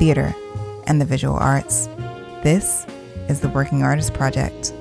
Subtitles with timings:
[0.00, 0.34] theater,
[0.86, 1.86] and the visual arts.
[2.42, 2.86] This
[3.28, 4.72] is the Working Artist Project.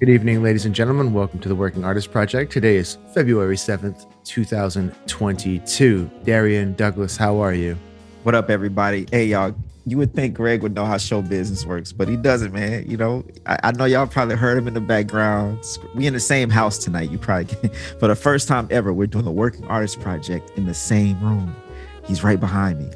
[0.00, 1.14] Good evening, ladies and gentlemen.
[1.14, 2.52] Welcome to the Working Artist Project.
[2.52, 6.10] Today is February 7th, 2022.
[6.24, 7.74] Darian Douglas, how are you?
[8.22, 9.06] What up, everybody?
[9.10, 9.54] Hey, y'all.
[9.86, 12.84] You would think Greg would know how show business works, but he doesn't, man.
[12.86, 15.64] You know, I, I know y'all probably heard him in the background.
[15.94, 17.10] We in the same house tonight.
[17.10, 20.74] You probably, for the first time ever, we're doing the Working Artist Project in the
[20.74, 21.56] same room.
[22.04, 22.90] He's right behind me.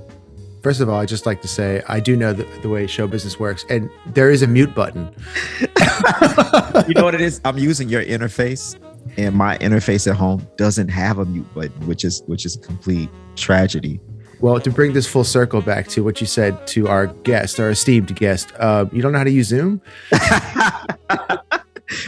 [0.62, 3.08] First of all, I just like to say I do know the, the way show
[3.08, 5.12] business works, and there is a mute button.
[5.60, 7.40] you know what it is?
[7.44, 8.78] I'm using your interface,
[9.16, 12.60] and my interface at home doesn't have a mute button, which is which is a
[12.60, 14.00] complete tragedy.
[14.40, 17.70] Well, to bring this full circle back to what you said to our guest, our
[17.70, 19.80] esteemed guest, uh, you don't know how to use Zoom?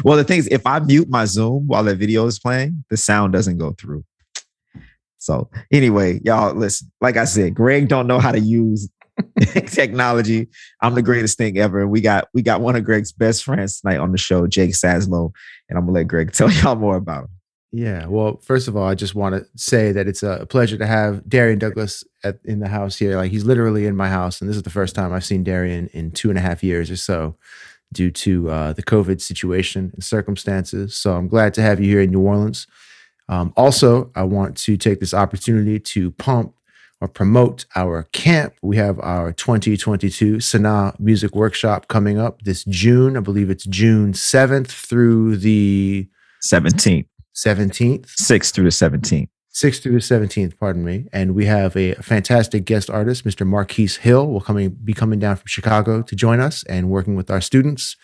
[0.05, 2.97] well, the thing is, if I mute my Zoom while the video is playing, the
[2.97, 4.05] sound doesn't go through.
[5.25, 6.93] So anyway, y'all listen.
[7.01, 8.89] Like I said, Greg don't know how to use
[9.67, 10.49] technology.
[10.83, 11.81] I'm the greatest thing ever.
[11.81, 14.73] And we got we got one of Greg's best friends tonight on the show, Jake
[14.73, 15.33] Saslow,
[15.69, 17.31] and I'm gonna let Greg tell y'all more about him.
[17.73, 18.07] Yeah.
[18.07, 21.29] Well, first of all, I just want to say that it's a pleasure to have
[21.29, 23.17] Darian Douglas at, in the house here.
[23.17, 25.89] Like he's literally in my house, and this is the first time I've seen Darian
[25.89, 27.35] in two and a half years or so,
[27.93, 30.95] due to uh, the COVID situation and circumstances.
[30.95, 32.67] So I'm glad to have you here in New Orleans.
[33.29, 36.55] Um, also, I want to take this opportunity to pump
[37.01, 38.55] or promote our camp.
[38.63, 43.17] We have our 2022 Sanaa Music Workshop coming up this June.
[43.17, 46.09] I believe it's June 7th through the
[46.43, 47.07] 17th.
[47.35, 48.07] 17th.
[48.07, 49.29] 6th through the 17th.
[49.53, 51.07] 6th through the 17th, pardon me.
[51.13, 53.47] And we have a fantastic guest artist, Mr.
[53.47, 57.31] Marquis Hill, will coming be coming down from Chicago to join us and working with
[57.31, 57.97] our students.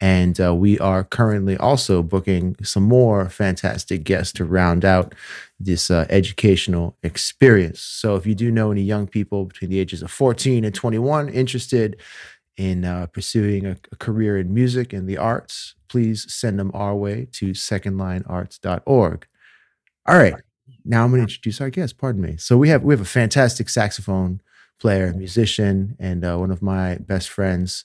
[0.00, 5.14] And uh, we are currently also booking some more fantastic guests to round out
[5.58, 7.80] this uh, educational experience.
[7.80, 11.28] So if you do know any young people between the ages of 14 and 21
[11.28, 12.00] interested
[12.56, 16.94] in uh, pursuing a, a career in music and the arts, please send them our
[16.94, 19.26] way to secondlinearts.org.
[20.06, 20.34] All right.
[20.84, 21.98] Now I'm going to introduce our guest.
[21.98, 22.36] Pardon me.
[22.38, 24.40] So we have we have a fantastic saxophone
[24.78, 27.84] player, musician, and uh, one of my best friends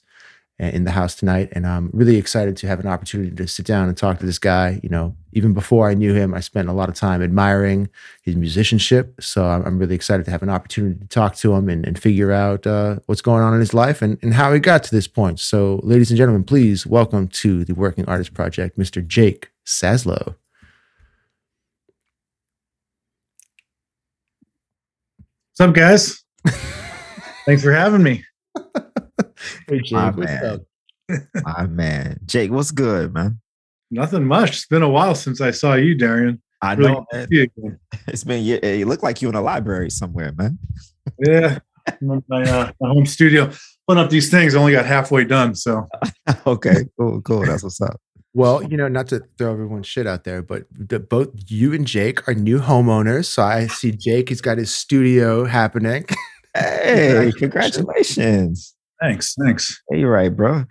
[0.58, 1.50] in the house tonight.
[1.52, 4.38] And I'm really excited to have an opportunity to sit down and talk to this
[4.38, 4.80] guy.
[4.82, 7.90] You know, even before I knew him, I spent a lot of time admiring
[8.22, 9.14] his musicianship.
[9.20, 12.32] So I'm, really excited to have an opportunity to talk to him and, and figure
[12.32, 15.06] out uh, what's going on in his life and, and how he got to this
[15.06, 15.38] point.
[15.38, 19.06] So, ladies and gentlemen, please welcome to the Working Artist Project, Mr.
[19.06, 20.36] Jake Saslow.
[25.50, 26.24] What's up, guys?
[27.44, 28.24] Thanks for having me.
[29.68, 30.44] Hey, Jake, My what's man.
[30.44, 30.60] up?
[31.44, 32.20] My man.
[32.26, 33.40] Jake, what's good, man?
[33.90, 34.50] Nothing much.
[34.50, 36.42] It's been a while since I saw you, Darian.
[36.62, 37.28] I Really know, man.
[37.28, 37.78] see you again.
[38.08, 40.58] It's been you, you look like you in a library somewhere, man.
[41.18, 41.58] Yeah,
[42.00, 43.50] my, uh, my home studio
[43.86, 44.54] putting up these things.
[44.54, 45.88] Only got halfway done, so
[46.46, 47.44] okay, cool, cool.
[47.44, 48.00] That's what's up.
[48.34, 51.86] Well, you know, not to throw everyone's shit out there, but the, both you and
[51.86, 53.24] Jake are new homeowners.
[53.26, 56.04] So I see Jake he's got his studio happening.
[56.54, 58.74] Hey, congratulations.
[59.00, 59.80] Thanks, thanks.
[59.90, 60.64] Hey, you're right, bro.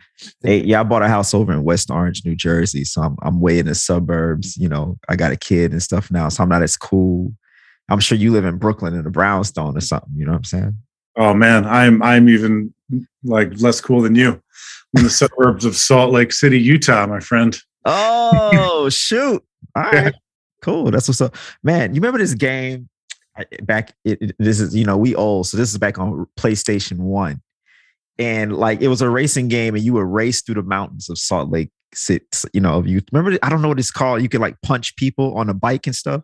[0.44, 2.84] Hey, yeah, I bought a house over in West Orange, New Jersey.
[2.84, 4.58] So I'm I'm way in the suburbs.
[4.58, 7.34] You know, I got a kid and stuff now, so I'm not as cool.
[7.90, 10.12] I'm sure you live in Brooklyn in a brownstone or something.
[10.16, 10.78] You know what I'm saying?
[11.18, 12.74] Oh man, I'm I'm even
[13.24, 14.30] like less cool than you.
[14.31, 14.42] I'm
[15.00, 17.57] in the suburbs of Salt Lake City, Utah, my friend.
[17.86, 19.44] Oh shoot!
[19.75, 20.13] All right,
[20.62, 20.90] cool.
[20.92, 21.94] That's what's up, man.
[21.94, 22.90] You remember this game
[23.62, 23.94] back?
[24.03, 27.42] It, it- this is you know we old, so this is back on PlayStation One,
[28.17, 31.17] and like it was a racing game, and you would race through the mountains of
[31.17, 32.25] Salt Lake City.
[32.53, 33.38] You know, you remember?
[33.44, 34.21] I don't know what it's called.
[34.21, 36.21] You could like punch people on a bike and stuff.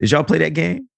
[0.00, 0.88] Did y'all play that game?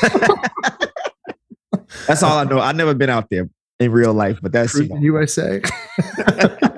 [2.06, 2.60] that's all I know.
[2.60, 3.48] I've never been out there
[3.80, 5.60] in real life, but that's you know, USA.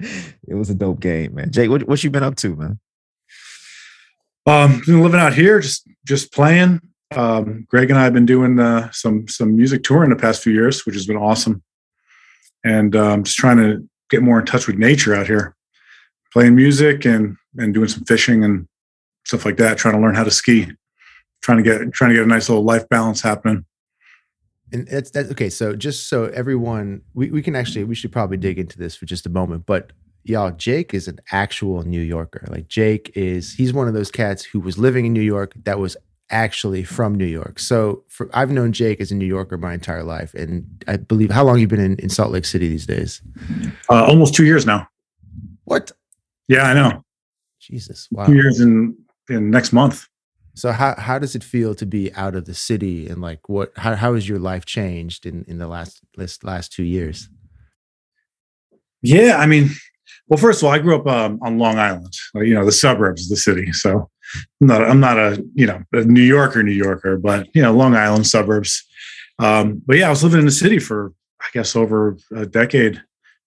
[0.00, 1.50] it was a dope game, man.
[1.50, 2.78] Jake, what what you been up to, man?
[4.46, 6.80] Um, been living out here, just just playing.
[7.16, 10.52] Um, Greg and I have been doing uh, some some music touring the past few
[10.52, 11.62] years, which has been awesome.
[12.64, 15.54] And um, just trying to get more in touch with nature out here,
[16.32, 18.68] playing music and and doing some fishing and
[19.24, 19.78] stuff like that.
[19.78, 20.68] Trying to learn how to ski.
[21.40, 23.64] trying to get trying to get a nice little life balance happening.
[24.72, 25.30] And that's that.
[25.30, 28.94] Okay, so just so everyone, we, we can actually we should probably dig into this
[28.94, 29.64] for just a moment.
[29.64, 29.92] But
[30.24, 32.46] y'all, Jake is an actual New Yorker.
[32.50, 35.78] Like Jake is, he's one of those cats who was living in New York that
[35.78, 35.96] was
[36.30, 37.58] actually from New York.
[37.58, 41.30] So for, I've known Jake as a New Yorker my entire life, and I believe
[41.30, 43.22] how long you been in, in Salt Lake City these days?
[43.90, 44.88] Uh, almost two years now.
[45.64, 45.92] What?
[46.48, 47.04] Yeah, I know.
[47.60, 48.26] Jesus, wow.
[48.26, 48.96] Two years in
[49.28, 50.06] in next month.
[50.54, 53.72] So how how does it feel to be out of the city and like what
[53.76, 57.28] how how has your life changed in in the last last last two years?
[59.02, 59.70] Yeah, I mean,
[60.26, 63.24] well, first of all, I grew up um, on Long Island, you know, the suburbs
[63.24, 63.72] of the city.
[63.72, 64.10] So
[64.60, 67.72] I'm not I'm not a you know a New Yorker New Yorker, but you know
[67.72, 68.84] Long Island suburbs.
[69.38, 73.02] Um, but yeah, I was living in the city for I guess over a decade,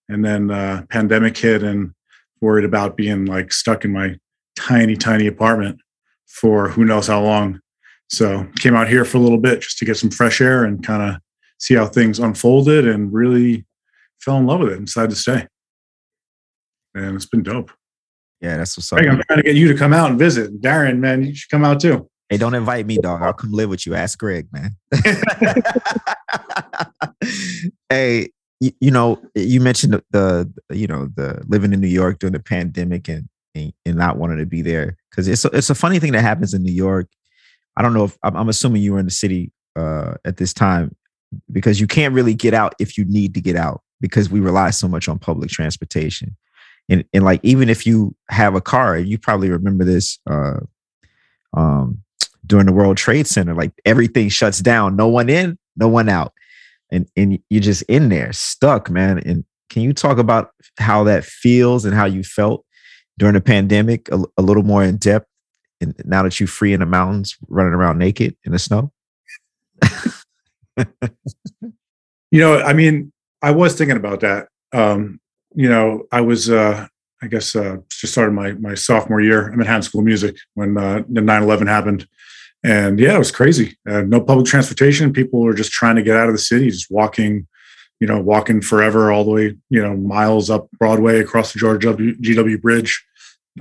[0.08, 1.92] and then uh, pandemic hit, and
[2.40, 4.16] worried about being like stuck in my
[4.56, 5.80] tiny tiny apartment
[6.26, 7.60] for who knows how long.
[8.08, 10.84] So came out here for a little bit just to get some fresh air and
[10.84, 11.20] kind of
[11.58, 13.66] see how things unfolded, and really
[14.20, 15.46] fell in love with it and decided to stay.
[16.94, 17.70] And it's been dope.
[18.42, 18.98] Yeah, that's what's up.
[18.98, 20.60] Greg, I'm trying to get you to come out and visit.
[20.60, 22.08] Darren, man, you should come out too.
[22.28, 23.22] Hey, don't invite me, dog.
[23.22, 23.94] I'll come live with you.
[23.94, 24.74] Ask Greg, man.
[27.88, 32.18] hey, you, you, know, you mentioned the, the, you know, the living in New York
[32.18, 35.70] during the pandemic and and, and not wanting to be there because it's a, it's
[35.70, 37.08] a funny thing that happens in New York.
[37.76, 40.52] I don't know if I'm, I'm assuming you were in the city uh, at this
[40.52, 40.94] time
[41.50, 44.70] because you can't really get out if you need to get out because we rely
[44.70, 46.36] so much on public transportation
[46.88, 50.60] and and like even if you have a car, you probably remember this uh,
[51.54, 52.02] um,
[52.46, 56.32] during the World Trade Center, like everything shuts down, no one in, no one out,
[56.90, 59.18] and and you're just in there stuck, man.
[59.24, 62.64] And can you talk about how that feels and how you felt
[63.18, 65.26] during the pandemic a, a little more in depth?
[65.80, 68.92] And now that you're free in the mountains, running around naked in the snow.
[72.30, 73.12] you know, I mean,
[73.42, 74.48] I was thinking about that.
[74.72, 75.20] Um,
[75.54, 76.86] you know, I was, uh,
[77.22, 79.46] I guess, uh, just started my my sophomore year.
[79.46, 82.06] I'm at Manhattan School of Music when uh, the 9/11 happened,
[82.64, 83.76] and yeah, it was crazy.
[83.88, 85.12] Uh, no public transportation.
[85.12, 87.46] People were just trying to get out of the city, just walking,
[88.00, 91.82] you know, walking forever all the way, you know, miles up Broadway across the George
[91.84, 92.14] W.
[92.16, 93.04] GW Bridge.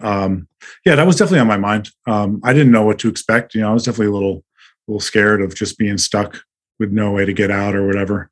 [0.01, 0.47] Um,
[0.85, 1.89] yeah, that was definitely on my mind.
[2.07, 3.55] Um, I didn't know what to expect.
[3.55, 4.43] You know, I was definitely a little,
[4.87, 6.41] a little scared of just being stuck
[6.79, 8.29] with no way to get out or whatever.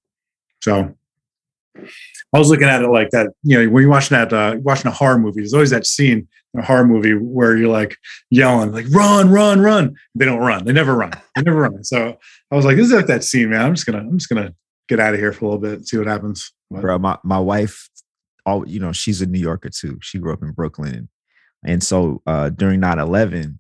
[0.62, 0.96] So
[2.34, 3.28] I was looking at it like that.
[3.44, 6.28] You know, when you're watching that, uh, watching a horror movie, there's always that scene
[6.54, 7.98] in a horror movie where you're like
[8.30, 10.66] yelling, like "Run, run, run!" They don't run.
[10.66, 11.12] They never run.
[11.36, 11.84] They never run.
[11.84, 12.18] So
[12.52, 13.62] I was like, "This is like that scene, man.
[13.62, 14.54] I'm just gonna, I'm just gonna
[14.88, 17.18] get out of here for a little bit, and see what happens." But, Bro, my
[17.24, 17.90] my wife,
[18.46, 19.98] all you know, she's a New Yorker too.
[20.02, 21.10] She grew up in Brooklyn,
[21.66, 23.58] and, so uh, during 9/11,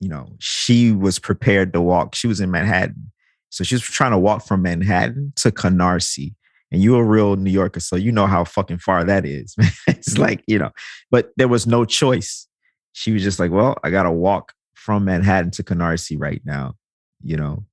[0.00, 2.14] you know, she was prepared to walk.
[2.14, 3.12] She was in Manhattan,
[3.50, 6.34] so she was trying to walk from Manhattan to Canarsie
[6.70, 9.54] and you're a real New Yorker, so you know how fucking far that is.
[9.86, 10.70] it's like, you know,
[11.10, 12.46] but there was no choice.
[12.92, 16.74] She was just like, well, I got to walk from Manhattan to Canarsie right now,
[17.22, 17.64] you know.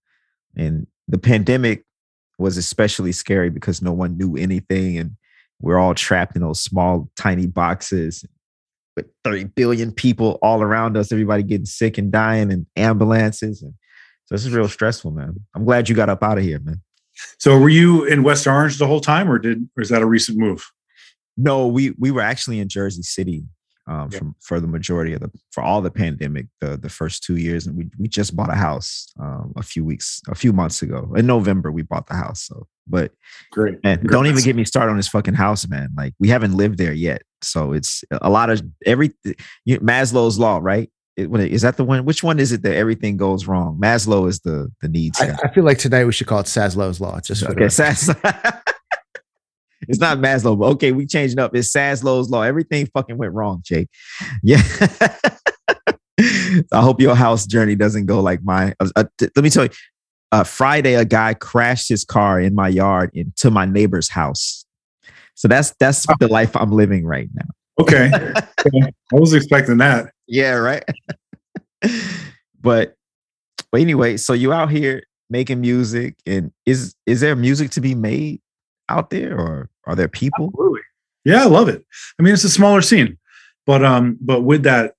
[0.56, 1.83] And the pandemic
[2.38, 5.15] was especially scary because no one knew anything and
[5.62, 8.25] we're all trapped in those small, tiny boxes
[8.95, 13.62] with 30 billion people all around us, everybody getting sick and dying and ambulances.
[13.62, 13.74] And
[14.25, 15.36] so this is real stressful, man.
[15.56, 16.81] I'm glad you got up out of here, man.
[17.39, 20.05] So were you in West Orange the whole time, or did or is that a
[20.05, 20.69] recent move?
[21.38, 23.45] No, we we were actually in Jersey City
[23.88, 24.19] um, yeah.
[24.19, 27.67] from for the majority of the for all the pandemic the the first two years,
[27.67, 31.13] and we we just bought a house um, a few weeks a few months ago
[31.15, 31.72] in November.
[31.72, 33.12] We bought the house, so but
[33.51, 33.84] great.
[33.84, 34.12] Man, great.
[34.12, 35.89] don't even get me started on this fucking house, man.
[35.95, 39.13] Like we haven't lived there yet, so it's a lot of every
[39.65, 40.89] you, Maslow's law, right?
[41.17, 42.05] Is that the one?
[42.05, 43.79] Which one is it that everything goes wrong?
[43.81, 45.19] Maslow is the the needs.
[45.22, 47.19] I, I, feel like tonight we should call it Saslow's law.
[47.22, 48.10] Just for okay, Sas-
[49.88, 51.55] it's not Maslow, but okay, we changed up.
[51.55, 52.41] It's Saslow's law.
[52.41, 53.89] Everything fucking went wrong, Jake.
[54.43, 54.62] Yeah.
[56.72, 58.74] I hope your house journey doesn't go like mine.
[58.79, 59.69] Uh, uh, t- let me tell you.
[60.31, 64.65] Uh, Friday, a guy crashed his car in my yard into my neighbor's house.
[65.36, 67.45] So that's that's the life I'm living right now.
[67.79, 68.10] Okay.
[68.74, 70.12] I was expecting that.
[70.27, 70.84] Yeah, right.
[72.62, 72.96] but
[73.72, 77.96] but anyway, so you out here making music and is is there music to be
[77.96, 78.41] made
[78.89, 80.48] out there or are there people?
[80.48, 80.82] Absolutely.
[81.24, 81.84] Yeah, I love it.
[82.20, 83.17] I mean, it's a smaller scene,
[83.65, 84.96] but um, but with that,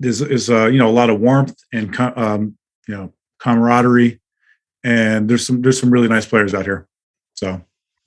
[0.00, 2.56] there's is uh, you know a lot of warmth and um,
[2.86, 4.20] you know camaraderie,
[4.84, 6.88] and there's some there's some really nice players out here.
[7.34, 7.62] So,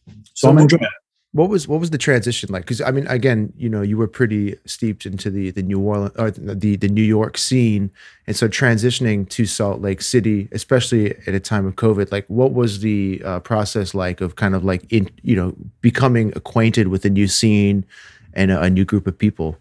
[0.08, 0.90] so, so I'm enjoying it.
[1.34, 2.64] What was what was the transition like?
[2.64, 6.14] Because I mean, again, you know, you were pretty steeped into the the New Orleans
[6.18, 7.90] or the the New York scene,
[8.28, 12.54] and so transitioning to Salt Lake City, especially at a time of COVID, like what
[12.54, 17.06] was the uh, process like of kind of like in you know becoming acquainted with
[17.06, 17.86] a new scene
[18.34, 19.58] and a, a new group of people?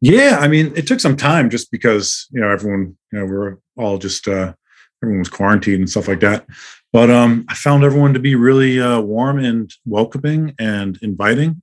[0.00, 3.58] Yeah, I mean, it took some time just because you know everyone, you know, we're
[3.76, 4.54] all just uh,
[5.02, 6.46] everyone was quarantined and stuff like that.
[6.92, 11.62] But um, I found everyone to be really uh, warm and welcoming and inviting,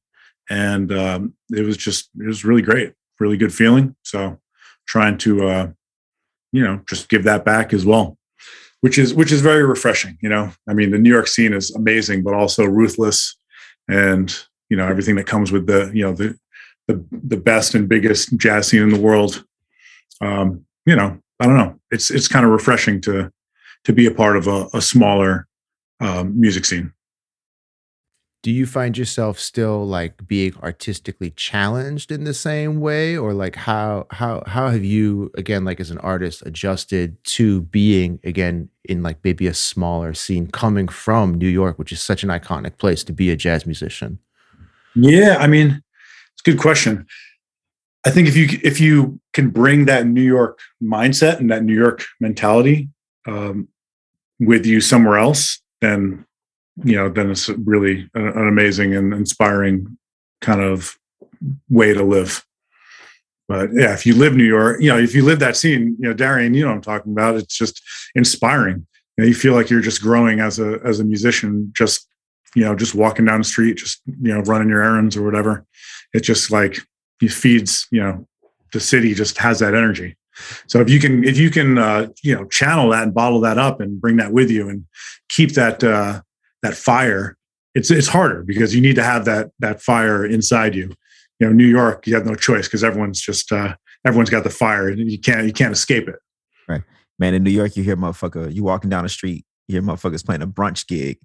[0.49, 3.95] and um, it was just it was really great, really good feeling.
[4.03, 4.39] So
[4.87, 5.71] trying to uh,
[6.53, 8.17] you know just give that back as well,
[8.81, 10.17] which is which is very refreshing.
[10.21, 13.35] You know, I mean, the New York scene is amazing, but also ruthless,
[13.89, 14.33] and
[14.69, 16.37] you know everything that comes with the you know the
[16.87, 19.43] the the best and biggest jazz scene in the world.
[20.21, 21.77] Um, you know, I don't know.
[21.91, 23.29] It's it's kind of refreshing to
[23.87, 25.47] to be a part of a, a smaller
[26.01, 26.91] um, music scene.
[28.43, 33.55] Do you find yourself still like being artistically challenged in the same way, or like
[33.55, 39.03] how how how have you again like as an artist adjusted to being again in
[39.03, 43.05] like maybe a smaller scene coming from New York, which is such an iconic place
[43.05, 44.19] to be a jazz musician?
[44.95, 45.81] Yeah, I mean,
[46.33, 47.07] it's a good question.
[48.05, 51.75] I think if you if you can bring that New York mindset and that New
[51.75, 52.89] York mentality
[53.27, 53.67] um,
[54.39, 56.25] with you somewhere else, then
[56.83, 59.97] you know then it's really an, amazing and inspiring
[60.41, 60.97] kind of
[61.69, 62.45] way to live.
[63.47, 66.09] But yeah, if you live New York, you know, if you live that scene, you
[66.09, 67.35] know, Darian, you know I'm talking about.
[67.35, 67.81] It's just
[68.15, 68.85] inspiring.
[69.17, 72.07] You know, you feel like you're just growing as a as a musician, just
[72.55, 75.65] you know, just walking down the street, just you know, running your errands or whatever.
[76.13, 76.79] It's just like
[77.21, 78.27] it feeds, you know,
[78.73, 80.17] the city just has that energy.
[80.67, 83.57] So if you can, if you can, uh, you know, channel that and bottle that
[83.57, 84.85] up and bring that with you and
[85.29, 86.21] keep that uh,
[86.63, 87.37] that fire,
[87.75, 90.91] it's it's harder because you need to have that that fire inside you.
[91.39, 93.75] You know, New York, you have no choice because everyone's just uh,
[94.05, 96.19] everyone's got the fire and you can't you can't escape it.
[96.67, 96.83] Right,
[97.19, 97.33] man.
[97.33, 100.41] In New York, you hear motherfucker, you walking down the street, you hear motherfuckers playing
[100.41, 101.19] a brunch gig,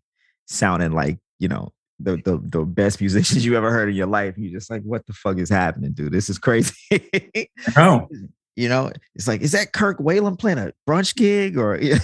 [0.47, 4.37] sounding like you know the, the the best musicians you ever heard in your life.
[4.37, 6.13] You're just like, what the fuck is happening, dude?
[6.13, 6.75] This is crazy.
[7.77, 8.09] oh.
[8.55, 12.01] You know, it's like, is that Kirk Whalum playing a brunch gig, or is,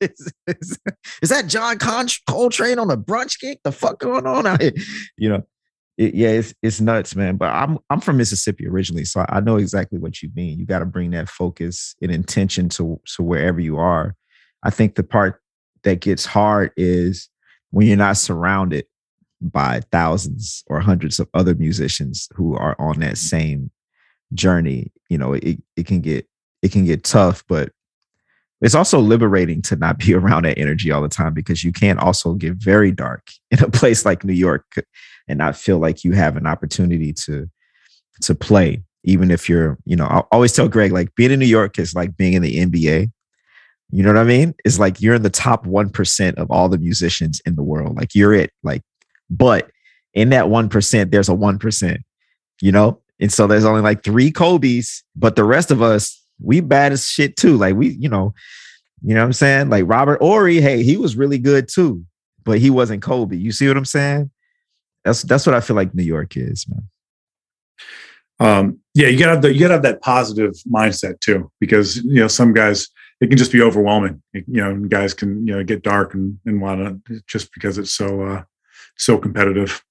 [0.00, 0.78] is,
[1.22, 3.58] is that John Con- Coltrane on a brunch gig?
[3.62, 4.72] The fuck going on out here?
[5.16, 5.42] You know,
[5.96, 7.36] it, yeah, it's it's nuts, man.
[7.36, 10.58] But I'm I'm from Mississippi originally, so I know exactly what you mean.
[10.58, 14.16] You got to bring that focus and intention to to wherever you are.
[14.64, 15.40] I think the part
[15.84, 17.28] that gets hard is
[17.70, 18.86] when you're not surrounded
[19.40, 23.70] by thousands or hundreds of other musicians who are on that same
[24.32, 26.26] journey you know it, it can get
[26.62, 27.70] it can get tough but
[28.60, 31.98] it's also liberating to not be around that energy all the time because you can
[31.98, 34.64] also get very dark in a place like new york
[35.28, 37.48] and not feel like you have an opportunity to
[38.20, 41.46] to play even if you're you know i always tell greg like being in new
[41.46, 43.08] york is like being in the nba
[43.90, 44.54] you know what i mean?
[44.64, 47.96] It's like you're in the top 1% of all the musicians in the world.
[47.96, 48.50] Like you're it.
[48.64, 48.82] Like
[49.30, 49.70] but
[50.14, 51.98] in that 1%, there's a 1%,
[52.60, 53.00] you know?
[53.20, 57.06] And so there's only like three Kobe's, but the rest of us, we bad as
[57.06, 57.56] shit too.
[57.56, 58.34] Like we, you know,
[59.02, 59.70] you know what I'm saying?
[59.70, 62.04] Like Robert Horry, hey, he was really good too,
[62.44, 63.36] but he wasn't Kobe.
[63.36, 64.30] You see what I'm saying?
[65.04, 66.88] That's that's what I feel like New York is, man.
[68.40, 72.20] Um, yeah, you gotta have the, you gotta have that positive mindset too, because you
[72.20, 72.88] know some guys
[73.20, 74.22] it can just be overwhelming.
[74.32, 77.94] You know, guys can you know get dark and and want to just because it's
[77.94, 78.42] so uh,
[78.96, 79.84] so competitive.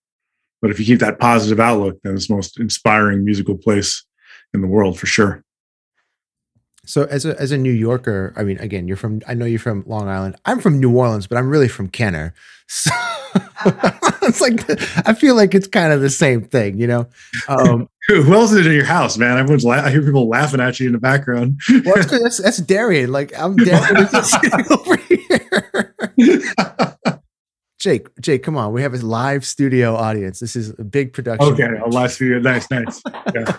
[0.63, 4.05] But if you keep that positive outlook, then it's the most inspiring musical place
[4.53, 5.43] in the world for sure.
[6.86, 9.60] So as a as a New Yorker, I mean, again, you're from I know you're
[9.60, 10.38] from Long Island.
[10.46, 12.34] I'm from New Orleans, but I'm really from Kenner.
[12.65, 12.91] So
[14.24, 14.63] it's like
[15.08, 17.08] I feel like it's kind of the same thing, you know.
[17.48, 19.38] Um, Who else is in your house, man?
[19.38, 21.60] Everyone's la- I hear people laughing at you in the background.
[21.70, 23.12] well, that's, that's, that's Darian.
[23.12, 24.08] Like I'm Darian
[24.72, 25.96] over here.
[27.84, 28.72] Jake, Jake, come on.
[28.72, 30.40] We have a live studio audience.
[30.40, 31.52] This is a big production.
[31.52, 32.40] Okay, a live studio.
[32.40, 33.04] Nice, nice.
[33.36, 33.58] Yeah.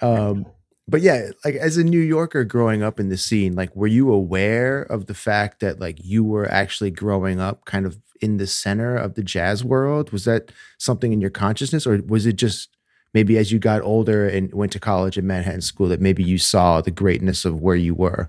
[0.00, 0.46] um,
[0.88, 4.10] but yeah, like as a New Yorker growing up in the scene, like were you
[4.10, 8.46] aware of the fact that like you were actually growing up kind of in the
[8.46, 10.10] center of the jazz world?
[10.10, 12.70] Was that something in your consciousness or was it just
[13.12, 16.38] maybe as you got older and went to college in Manhattan School that maybe you
[16.38, 18.26] saw the greatness of where you were?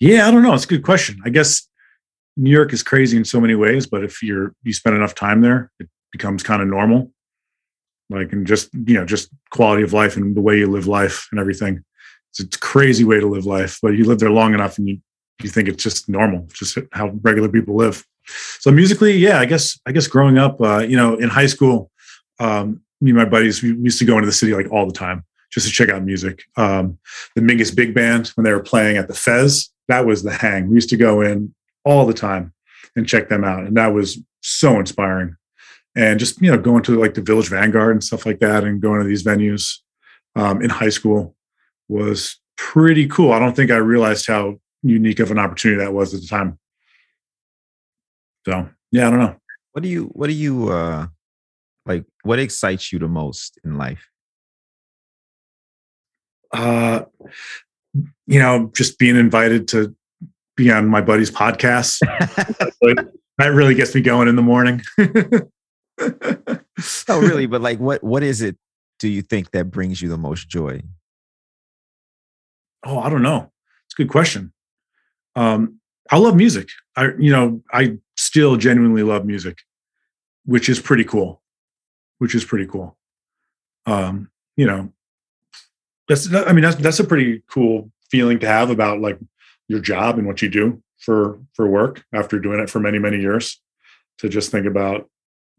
[0.00, 0.52] Yeah, I don't know.
[0.52, 1.20] It's a good question.
[1.24, 1.68] I guess
[2.36, 5.40] New York is crazy in so many ways, but if you're you spend enough time
[5.40, 7.10] there, it becomes kind of normal.
[8.10, 11.28] Like and just you know, just quality of life and the way you live life
[11.30, 11.84] and everything.
[12.30, 14.98] It's a crazy way to live life, but you live there long enough and you
[15.42, 18.04] you think it's just normal, just how regular people live.
[18.60, 21.90] so musically, yeah, I guess I guess growing up, uh, you know, in high school,
[22.38, 24.92] um, me and my buddies we used to go into the city like all the
[24.92, 26.44] time just to check out music.
[26.56, 26.98] Um,
[27.34, 30.68] the Mingus Big Band when they were playing at the Fez, that was the hang.
[30.68, 32.52] We used to go in all the time
[32.96, 35.36] and check them out, and that was so inspiring.
[35.94, 38.80] And just you know, going to like the Village Vanguard and stuff like that, and
[38.80, 39.78] going to these venues
[40.34, 41.36] um, in high school
[41.88, 43.32] was pretty cool.
[43.32, 46.58] I don't think I realized how unique of an opportunity that was at the time.
[48.46, 49.36] So yeah, I don't know.
[49.72, 51.06] What do you what do you uh
[51.86, 54.08] like what excites you the most in life?
[56.52, 57.04] Uh
[58.26, 59.94] you know, just being invited to
[60.62, 61.98] be on my buddy's podcast.
[63.38, 64.82] that really gets me going in the morning.
[67.08, 67.46] oh, really?
[67.46, 68.56] But like what what is it
[68.98, 70.82] do you think that brings you the most joy?
[72.84, 73.50] Oh, I don't know.
[73.86, 74.52] It's a good question.
[75.34, 76.68] Um, I love music.
[76.96, 79.58] I, you know, I still genuinely love music,
[80.44, 81.40] which is pretty cool.
[82.18, 82.96] Which is pretty cool.
[83.86, 84.92] Um, you know,
[86.08, 86.32] that's.
[86.32, 89.18] I mean, that's that's a pretty cool feeling to have about like
[89.68, 93.20] your job and what you do for for work after doing it for many many
[93.20, 93.60] years.
[94.18, 95.08] To just think about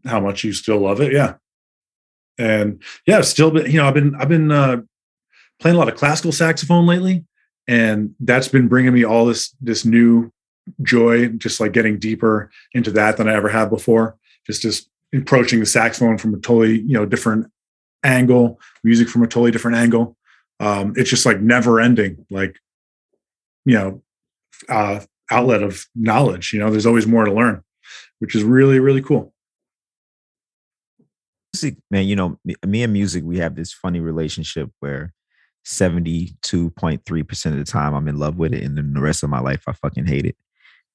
[0.05, 1.11] how much you still love it.
[1.11, 1.35] Yeah,
[2.37, 3.51] and yeah, still.
[3.51, 4.81] Been, you know, I've been I've been uh,
[5.59, 7.25] playing a lot of classical saxophone lately,
[7.67, 10.31] and that's been bringing me all this this new
[10.81, 14.17] joy, just like getting deeper into that than I ever have before.
[14.45, 17.51] Just just approaching the saxophone from a totally you know different
[18.03, 20.17] angle, music from a totally different angle.
[20.59, 22.59] Um, it's just like never ending, like
[23.65, 24.01] you know,
[24.69, 24.99] uh,
[25.31, 26.53] outlet of knowledge.
[26.53, 27.63] You know, there's always more to learn,
[28.19, 29.33] which is really really cool.
[31.53, 32.07] Music, man.
[32.07, 35.13] You know, me and music, we have this funny relationship where
[35.65, 38.63] 72.3% of the time I'm in love with it.
[38.63, 40.35] And then the rest of my life, I fucking hate it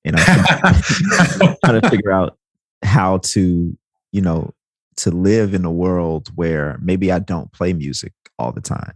[0.04, 0.24] and I'm
[1.64, 2.38] trying to figure out
[2.82, 3.76] how to,
[4.12, 4.52] you know,
[4.96, 8.92] to live in a world where maybe I don't play music all the time,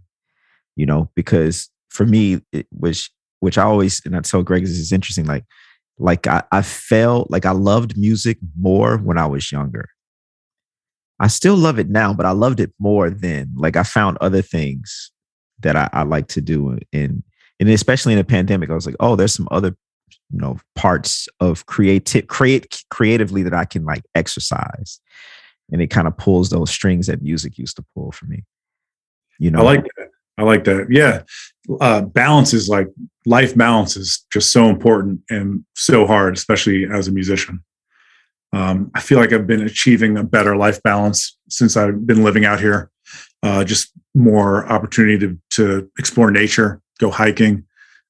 [0.76, 3.11] you know, because for me, it, which
[3.42, 5.44] which I always and I tell Greg this is interesting, like
[5.99, 9.88] like I, I felt like I loved music more when I was younger.
[11.18, 13.52] I still love it now, but I loved it more then.
[13.57, 15.11] Like I found other things
[15.59, 17.24] that I, I like to do, and
[17.59, 19.76] and especially in a pandemic, I was like, oh, there's some other
[20.31, 25.00] you know parts of creative create creatively that I can like exercise,
[25.72, 28.44] and it kind of pulls those strings that music used to pull for me.
[29.40, 30.09] You know, I like that.
[30.38, 30.87] I like that.
[30.90, 31.22] Yeah,
[31.81, 32.87] uh, balance is like
[33.26, 37.62] life balance is just so important and so hard, especially as a musician.
[38.52, 42.44] Um, I feel like I've been achieving a better life balance since I've been living
[42.44, 42.90] out here.
[43.42, 47.64] Uh, just more opportunity to to explore nature, go hiking,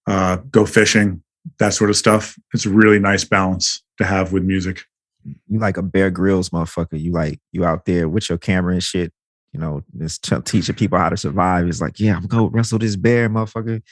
[0.07, 1.23] uh, go fishing,
[1.59, 2.39] that sort of stuff.
[2.53, 4.83] It's a really nice balance to have with music.
[5.25, 7.01] You like a Bear Grylls motherfucker.
[7.01, 9.13] You like you out there with your camera and shit.
[9.53, 11.67] You know, just t- teaching people how to survive.
[11.69, 13.83] It's like, yeah, I'm gonna go wrestle this bear, motherfucker.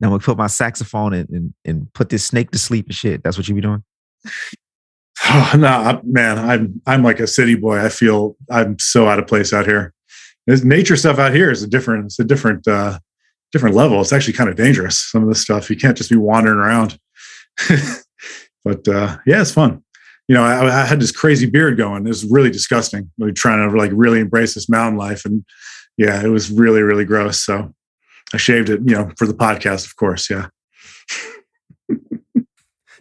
[0.00, 2.94] Now I'm gonna put my saxophone and, and, and put this snake to sleep and
[2.94, 3.22] shit.
[3.22, 3.82] That's what you be doing.
[5.30, 7.84] Oh, no, man, I'm I'm like a city boy.
[7.84, 9.92] I feel I'm so out of place out here.
[10.46, 13.00] This nature stuff out here is a different, it's a different uh,
[13.52, 14.00] different level.
[14.00, 14.98] It's actually kind of dangerous.
[14.98, 16.98] Some of this stuff you can't just be wandering around.
[18.64, 19.82] but uh, yeah, it's fun.
[20.28, 22.04] You know, I, I, had this crazy beard going.
[22.04, 23.10] It was really disgusting.
[23.18, 25.44] Like trying to like really embrace this mountain life, and
[25.96, 27.40] yeah, it was really really gross.
[27.40, 27.74] So
[28.32, 28.80] I shaved it.
[28.84, 30.28] You know, for the podcast, of course.
[30.28, 30.48] Yeah.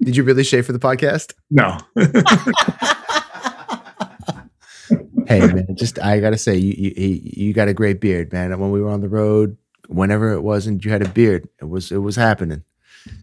[0.01, 1.33] Did you really shave for the podcast?
[1.49, 1.77] No.
[5.27, 8.57] hey man, just I gotta say, you, you you got a great beard, man.
[8.57, 11.47] When we were on the road, whenever it was and you had a beard.
[11.61, 12.63] It was it was happening.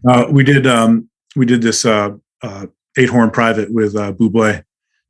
[0.07, 4.63] Uh, we did um, we did this uh, uh, eight horn private with uh, Buble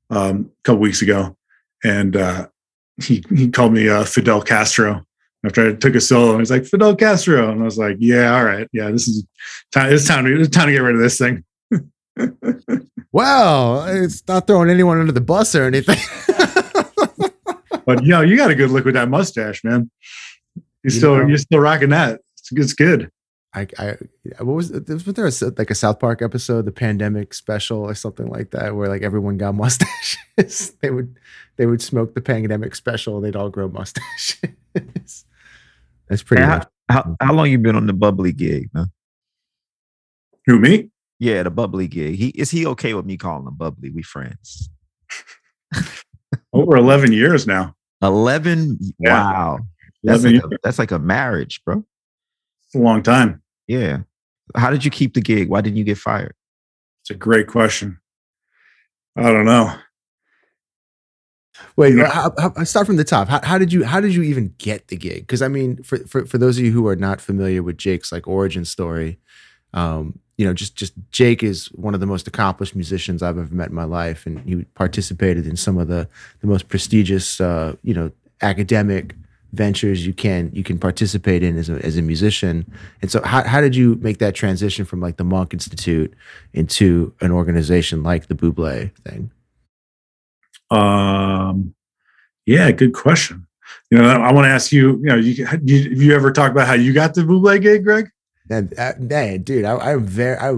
[0.10, 1.36] um, a couple weeks ago,
[1.84, 2.48] and uh,
[3.02, 5.06] he he called me uh, Fidel Castro
[5.45, 6.32] after I took a solo.
[6.32, 9.26] And He's like Fidel Castro, and I was like, yeah, all right, yeah, this is
[9.71, 9.93] time.
[9.93, 11.43] It's time to it's time to get rid of this thing.
[13.12, 16.00] well, it's not throwing anyone under the bus or anything.
[17.86, 19.89] but you know, you got a good look with that mustache, man.
[20.84, 22.21] You still know, you're still rocking that.
[22.38, 23.12] It's, it's good.
[23.56, 23.96] I, I
[24.44, 28.28] what was was there a, like a South Park episode, the pandemic special or something
[28.28, 30.74] like that, where like everyone got mustaches.
[30.82, 31.15] they would
[31.56, 33.15] they would smoke the pandemic special.
[33.15, 34.38] And they'd all grow mustaches.
[36.10, 36.44] That's pretty.
[36.44, 38.91] How, how, how long you been on the bubbly gig, man?
[40.46, 40.91] Who me?
[41.18, 42.15] Yeah, the bubbly gig.
[42.15, 43.89] He is he okay with me calling him bubbly?
[43.89, 44.70] We friends.
[46.52, 47.74] Over eleven years now.
[48.02, 48.78] Eleven.
[49.00, 49.13] Yeah.
[49.13, 49.60] Wow.
[50.04, 51.84] That's like, a, that's like a marriage, bro.
[52.68, 53.41] It's a long time.
[53.67, 53.99] Yeah.
[54.56, 55.49] How did you keep the gig?
[55.49, 56.34] Why didn't you get fired?
[57.01, 57.99] It's a great question.
[59.15, 59.73] I don't know.
[61.78, 62.10] Wait, Yeah.
[62.10, 63.28] how, how, start from the top.
[63.30, 65.21] How, how did you how did you even get the gig?
[65.21, 68.12] Because I mean, for, for for those of you who are not familiar with Jake's
[68.12, 69.19] like origin story,
[69.73, 73.54] um, you know, just just Jake is one of the most accomplished musicians I've ever
[73.54, 76.10] met in my life, and he participated in some of the
[76.41, 79.15] the most prestigious, uh, you know, academic
[79.56, 82.72] ventures you can you can participate in as a as a musician.
[83.02, 86.13] And so, how how did you make that transition from like the Monk Institute
[86.54, 89.32] into an organization like the Buble thing?
[90.72, 91.74] Um,
[92.46, 93.48] yeah, good question.
[93.91, 94.98] You know, I want to ask you.
[94.98, 98.10] You know, you, you you ever talk about how you got the Buble gig, Greg?
[98.50, 100.38] And uh, man, dude, I, I'm very.
[100.38, 100.54] I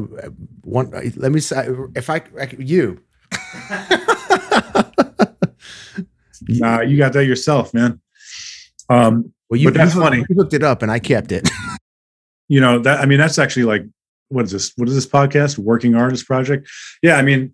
[0.63, 0.93] want.
[1.17, 3.01] Let me say, if I, I you.
[6.47, 7.99] Nah, you got that yourself, man.
[8.89, 10.25] Um, well, you, but that's you, funny.
[10.29, 11.49] You looked it up, and I kept it.
[12.47, 12.99] you know that.
[12.99, 13.85] I mean, that's actually like
[14.29, 14.73] what is this?
[14.75, 15.57] What is this podcast?
[15.57, 16.69] Working Artist Project?
[17.01, 17.53] Yeah, I mean,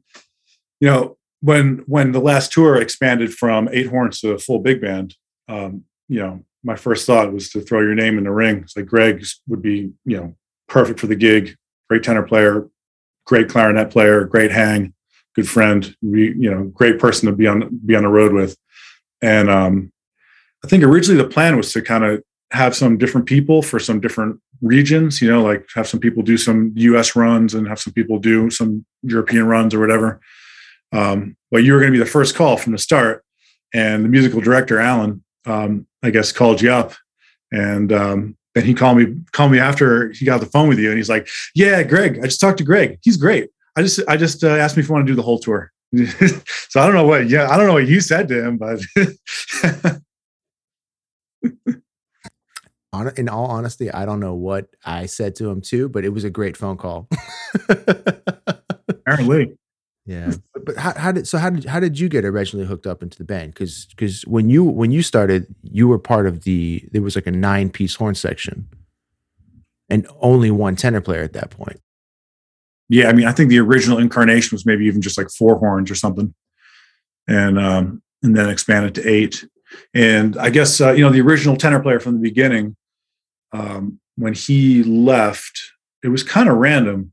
[0.80, 4.82] you know, when when the last tour expanded from eight horns to a full big
[4.82, 5.16] band,
[5.48, 8.60] um, you know, my first thought was to throw your name in the ring.
[8.60, 10.36] It's like Greg would be, you know,
[10.68, 11.56] perfect for the gig.
[11.90, 12.70] Great tenor player,
[13.26, 14.94] great clarinet player, great hang,
[15.36, 15.96] good friend.
[16.02, 18.58] We, you know, great person to be on be on the road with.
[19.22, 19.92] And um,
[20.64, 24.00] I think originally the plan was to kind of have some different people for some
[24.00, 25.22] different regions.
[25.22, 27.16] You know, like have some people do some U.S.
[27.16, 30.22] runs and have some people do some European runs or whatever.
[30.92, 33.24] Um, but you were going to be the first call from the start,
[33.74, 36.94] and the musical director Alan um, I guess called you up
[37.54, 40.90] and um, then he called me called me after he got the phone with you
[40.90, 43.00] and he's like, yeah, Greg, I just talked to Greg.
[43.02, 43.50] He's great.
[43.78, 45.72] I just I just uh, asked me if you want to do the whole tour.
[45.96, 48.82] so I don't know what yeah I don't know what you said to him, but
[53.18, 56.24] in all honesty, I don't know what I said to him too, but it was
[56.24, 57.08] a great phone call.
[58.90, 59.58] apparently.
[60.06, 60.34] Yeah,
[60.66, 63.18] but, how, how, did so how did how did you get originally hooked up into
[63.18, 63.54] the band?
[63.54, 67.28] Because because when you when you started, you were part of the there was like
[67.28, 68.68] a nine piece horn section,
[69.90, 71.80] and only one tenor player at that point.
[72.90, 75.90] Yeah, I mean, I think the original incarnation was maybe even just like four horns
[75.90, 76.34] or something,
[77.26, 79.46] and um, and then expanded to eight.
[79.94, 82.76] And I guess uh, you know the original tenor player from the beginning,
[83.52, 85.60] um, when he left,
[86.04, 87.12] it was kind of random.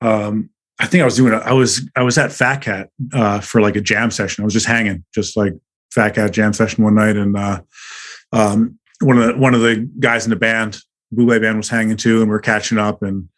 [0.00, 1.32] Um, I think I was doing.
[1.32, 4.42] A, I was I was at Fat Cat uh, for like a jam session.
[4.42, 5.54] I was just hanging, just like
[5.92, 7.62] Fat Cat jam session one night, and uh,
[8.32, 10.80] um, one of the one of the guys in the band,
[11.14, 13.02] Buble band, was hanging too, and we are catching up.
[13.02, 13.28] And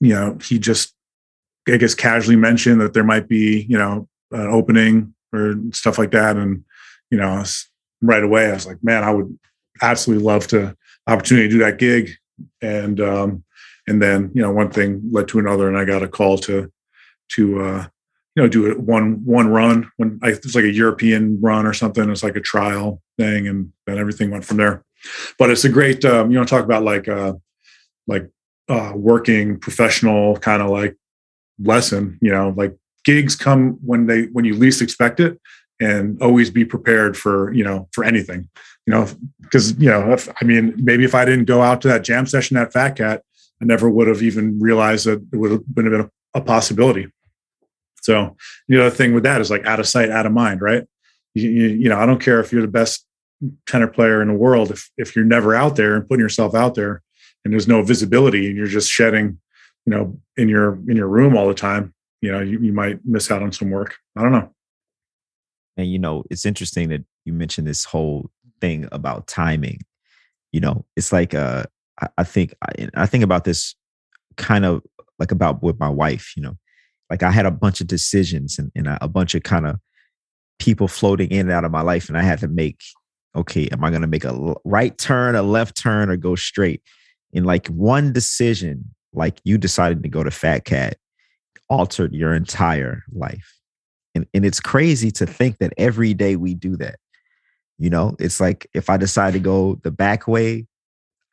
[0.00, 0.94] you know, he just
[1.68, 6.12] I guess casually mentioned that there might be you know an opening or stuff like
[6.12, 6.64] that, and
[7.10, 7.68] you know, I was,
[8.02, 8.46] right away.
[8.46, 9.38] I was like, man, I would
[9.82, 12.10] absolutely love to opportunity to do that gig,
[12.62, 13.44] and um,
[13.86, 16.70] and then you know one thing led to another and i got a call to
[17.28, 17.86] to uh
[18.36, 22.08] you know do it one one run when I, like a european run or something.
[22.08, 24.84] It's like a trial thing and then everything went from there.
[25.38, 27.34] But it's a great um you know talk about like uh
[28.06, 28.30] like
[28.68, 30.96] uh working professional kind of like
[31.62, 35.38] lesson you know like gigs come when they when you least expect it
[35.80, 38.48] and always be prepared for you know for anything
[38.86, 39.08] you know
[39.42, 42.26] because you know if, i mean maybe if i didn't go out to that jam
[42.26, 43.22] session at fat cat
[43.60, 47.08] I never would have even realized that it would have been a, a possibility.
[48.02, 48.36] So
[48.68, 50.86] the other thing with that is like out of sight, out of mind, right?
[51.34, 53.06] You, you, you, know, I don't care if you're the best
[53.66, 54.70] tenor player in the world.
[54.70, 57.02] If if you're never out there and putting yourself out there,
[57.44, 59.38] and there's no visibility, and you're just shedding,
[59.86, 63.04] you know, in your in your room all the time, you know, you, you might
[63.04, 63.94] miss out on some work.
[64.16, 64.52] I don't know.
[65.80, 69.80] And you know, it's interesting that you mentioned this whole thing about timing.
[70.52, 71.64] You know, it's like uh
[72.16, 73.74] I, think I, I think about this
[74.36, 74.82] kind of
[75.18, 76.56] like about with my wife, you know,
[77.10, 79.78] like I had a bunch of decisions and, and a bunch of kind of
[80.58, 82.80] people floating in and out of my life, and I had to make
[83.36, 86.82] okay, am I going to make a right turn, a left turn, or go straight?
[87.32, 90.96] In like one decision, like you decided to go to Fat Cat,
[91.68, 93.59] altered your entire life.
[94.14, 96.96] And, and it's crazy to think that every day we do that.
[97.78, 100.66] You know, it's like if I decide to go the back way,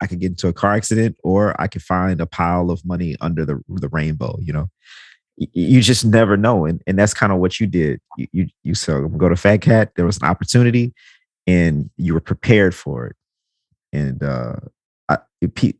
[0.00, 3.16] I could get into a car accident or I could find a pile of money
[3.20, 4.68] under the the rainbow, you know.
[5.36, 6.64] You just never know.
[6.64, 8.00] And, and that's kind of what you did.
[8.16, 10.94] You you, you so go to Fat Cat, there was an opportunity
[11.46, 13.16] and you were prepared for it.
[13.92, 14.56] And uh
[15.08, 15.18] I,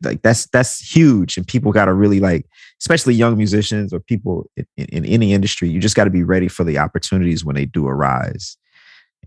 [0.02, 2.46] like that's that's huge and people got to really like
[2.80, 6.22] especially young musicians or people in, in, in any industry you just got to be
[6.22, 8.56] ready for the opportunities when they do arise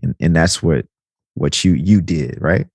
[0.02, 0.86] and and that's what
[1.34, 2.66] what you you did right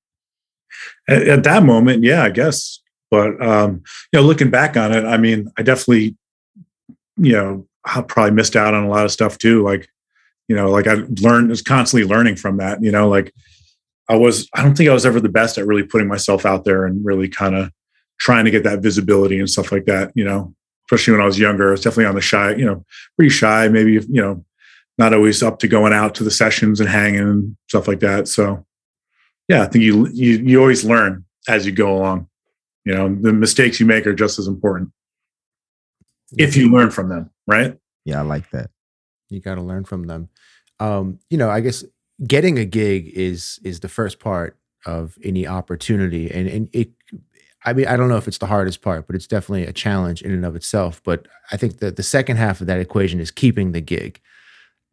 [1.07, 2.79] at, at that moment, yeah, I guess.
[3.09, 6.17] But um, you know, looking back on it, I mean, I definitely,
[7.17, 9.63] you know, I probably missed out on a lot of stuff too.
[9.63, 9.87] Like,
[10.47, 12.83] you know, like I learned was constantly learning from that.
[12.83, 13.33] You know, like
[14.09, 16.63] I was, I don't think I was ever the best at really putting myself out
[16.63, 17.71] there and really kind of
[18.19, 20.11] trying to get that visibility and stuff like that.
[20.15, 20.53] You know,
[20.85, 23.67] especially when I was younger, I was definitely on the shy, you know, pretty shy,
[23.67, 24.43] maybe, you know,
[24.97, 28.27] not always up to going out to the sessions and hanging and stuff like that.
[28.27, 28.65] So
[29.47, 32.27] yeah, I think you, you, you always learn as you go along.
[32.85, 34.91] You know, the mistakes you make are just as important
[36.37, 37.77] if you learn from them, right?
[38.05, 38.69] Yeah, I like that.
[39.29, 40.29] You got to learn from them.
[40.79, 41.83] Um, you know, I guess
[42.25, 46.89] getting a gig is is the first part of any opportunity, and and it.
[47.65, 50.21] I mean, I don't know if it's the hardest part, but it's definitely a challenge
[50.21, 51.01] in and of itself.
[51.03, 54.21] But I think that the second half of that equation is keeping the gig,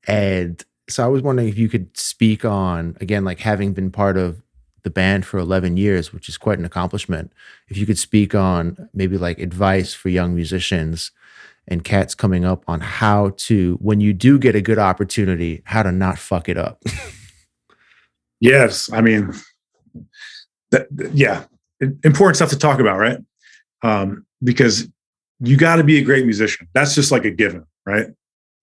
[0.07, 4.17] and so I was wondering if you could speak on again, like having been part
[4.17, 4.43] of
[4.83, 7.33] the band for 11 years, which is quite an accomplishment.
[7.69, 11.11] If you could speak on maybe like advice for young musicians
[11.69, 15.83] and cats coming up on how to, when you do get a good opportunity, how
[15.83, 16.83] to not fuck it up.
[18.41, 18.93] yes.
[18.93, 19.33] I mean,
[20.71, 21.45] that, yeah,
[22.05, 23.19] important stuff to talk about, right?
[23.83, 24.89] Um, because
[25.41, 26.69] you got to be a great musician.
[26.75, 28.09] That's just like a given, right?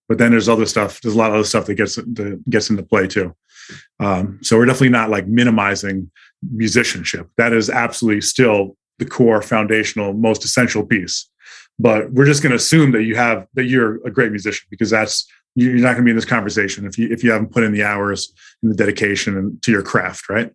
[0.08, 1.00] But then there's other stuff.
[1.00, 3.34] There's a lot of other stuff that gets that gets into play too.
[4.00, 6.10] Um, so we're definitely not like minimizing
[6.50, 7.28] musicianship.
[7.36, 11.28] That is absolutely still the core, foundational, most essential piece.
[11.82, 14.90] But we're just going to assume that you have that you're a great musician because
[14.90, 17.64] that's you're not going to be in this conversation if you if you haven't put
[17.64, 20.52] in the hours and the dedication and to your craft, right?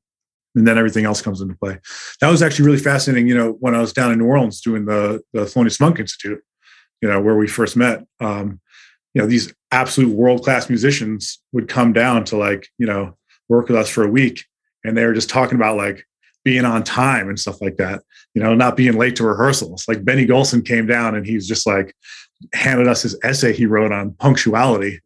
[0.56, 1.80] And then everything else comes into play.
[2.22, 3.28] That was actually really fascinating.
[3.28, 6.42] You know, when I was down in New Orleans doing the the Thelonious Monk Institute,
[7.02, 8.06] you know, where we first met.
[8.22, 8.62] Um,
[9.14, 13.18] you know these absolute world class musicians would come down to like you know
[13.50, 14.46] work with us for a week
[14.84, 16.07] and they were just talking about like
[16.48, 18.02] being on time and stuff like that
[18.38, 19.84] you know not being late to rehearsals.
[19.88, 21.94] Like benny golson came down and he's just like
[22.54, 25.02] handed us his essay he wrote on punctuality.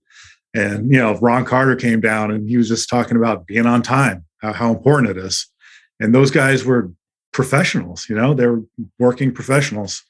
[0.53, 3.81] And you know ron carter came down and he was just talking about being on
[3.81, 5.47] time how, how important it is.
[6.01, 6.91] And those guys were
[7.31, 8.63] professionals you know they were
[8.99, 10.03] working professionals.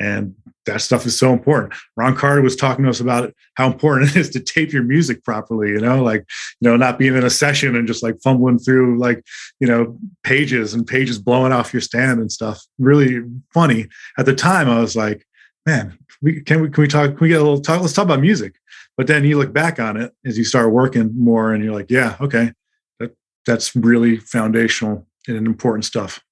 [0.00, 0.36] And
[0.68, 1.74] that stuff is so important.
[1.96, 5.24] Ron Carter was talking to us about how important it is to tape your music
[5.24, 6.24] properly, you know, like,
[6.60, 9.24] you know, not being in a session and just like fumbling through like,
[9.60, 12.64] you know, pages and pages blowing off your stand and stuff.
[12.78, 13.20] Really
[13.52, 13.88] funny.
[14.18, 15.26] At the time, I was like,
[15.66, 17.80] man, we can we can we talk, can we get a little talk?
[17.80, 18.56] Let's talk about music.
[18.96, 21.90] But then you look back on it as you start working more and you're like,
[21.90, 22.52] yeah, okay.
[23.00, 26.22] That that's really foundational and important stuff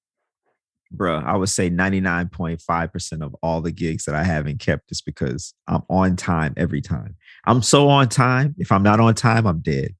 [0.91, 5.53] bro, I would say 99.5% of all the gigs that I haven't kept is because
[5.67, 7.15] I'm on time every time.
[7.45, 8.55] I'm so on time.
[8.57, 9.95] If I'm not on time, I'm dead.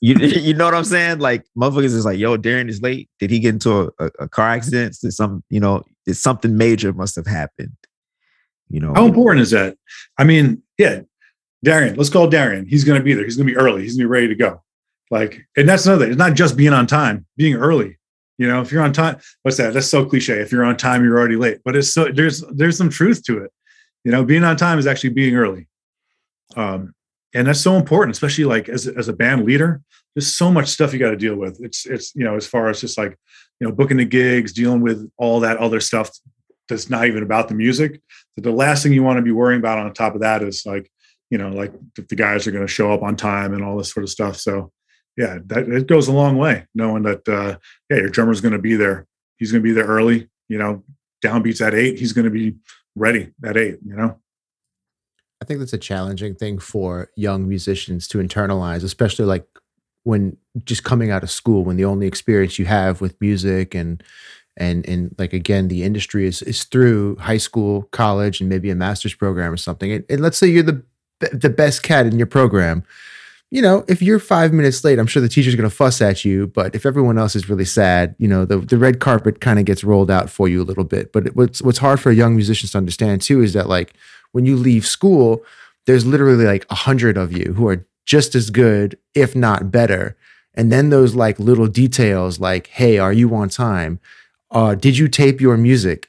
[0.00, 1.18] You, you know what I'm saying?
[1.18, 3.08] Like motherfuckers is like, yo, Darren is late.
[3.18, 4.96] Did he get into a, a car accident?
[5.00, 7.76] Did some, you know, did something major must have happened?
[8.68, 9.76] You know, how important is that?
[10.16, 11.00] I mean, yeah,
[11.64, 12.66] Darian, let's call Darian.
[12.66, 13.24] He's to be there.
[13.24, 13.82] He's to be early.
[13.82, 14.62] He's to be ready to go.
[15.10, 16.12] Like, and that's another thing.
[16.12, 17.98] It's not just being on time, being early.
[18.40, 19.74] You know, if you're on time, what's that?
[19.74, 20.40] That's so cliche.
[20.40, 21.58] If you're on time, you're already late.
[21.62, 23.52] But it's so there's there's some truth to it.
[24.02, 25.68] You know, being on time is actually being early.
[26.56, 26.94] Um,
[27.34, 29.82] and that's so important, especially like as, as a band leader.
[30.14, 31.60] There's so much stuff you got to deal with.
[31.60, 33.14] It's it's you know, as far as just like,
[33.60, 36.08] you know, booking the gigs, dealing with all that other stuff
[36.66, 38.00] that's not even about the music.
[38.36, 40.64] That the last thing you want to be worrying about on top of that is
[40.64, 40.90] like,
[41.28, 43.76] you know, like if the guys are going to show up on time and all
[43.76, 44.36] this sort of stuff.
[44.38, 44.72] So
[45.20, 47.58] yeah, that it goes a long way knowing that uh,
[47.90, 49.06] yeah, your drummer's going to be there.
[49.36, 50.30] He's going to be there early.
[50.48, 50.82] You know,
[51.22, 51.98] downbeats at eight.
[51.98, 52.56] He's going to be
[52.96, 53.78] ready at eight.
[53.84, 54.18] You know.
[55.42, 59.46] I think that's a challenging thing for young musicians to internalize, especially like
[60.04, 64.02] when just coming out of school, when the only experience you have with music and
[64.56, 68.74] and and like again, the industry is is through high school, college, and maybe a
[68.74, 69.92] master's program or something.
[69.92, 70.82] And, and let's say you're the
[71.30, 72.84] the best cat in your program
[73.50, 76.24] you know, if you're five minutes late, I'm sure the teacher's going to fuss at
[76.24, 76.46] you.
[76.46, 79.64] But if everyone else is really sad, you know, the, the red carpet kind of
[79.64, 81.12] gets rolled out for you a little bit.
[81.12, 83.94] But what's what's hard for young musicians to understand too is that like
[84.32, 85.42] when you leave school,
[85.86, 90.16] there's literally like a hundred of you who are just as good, if not better.
[90.54, 93.98] And then those like little details, like, hey, are you on time?
[94.50, 96.08] Uh, did you tape your music?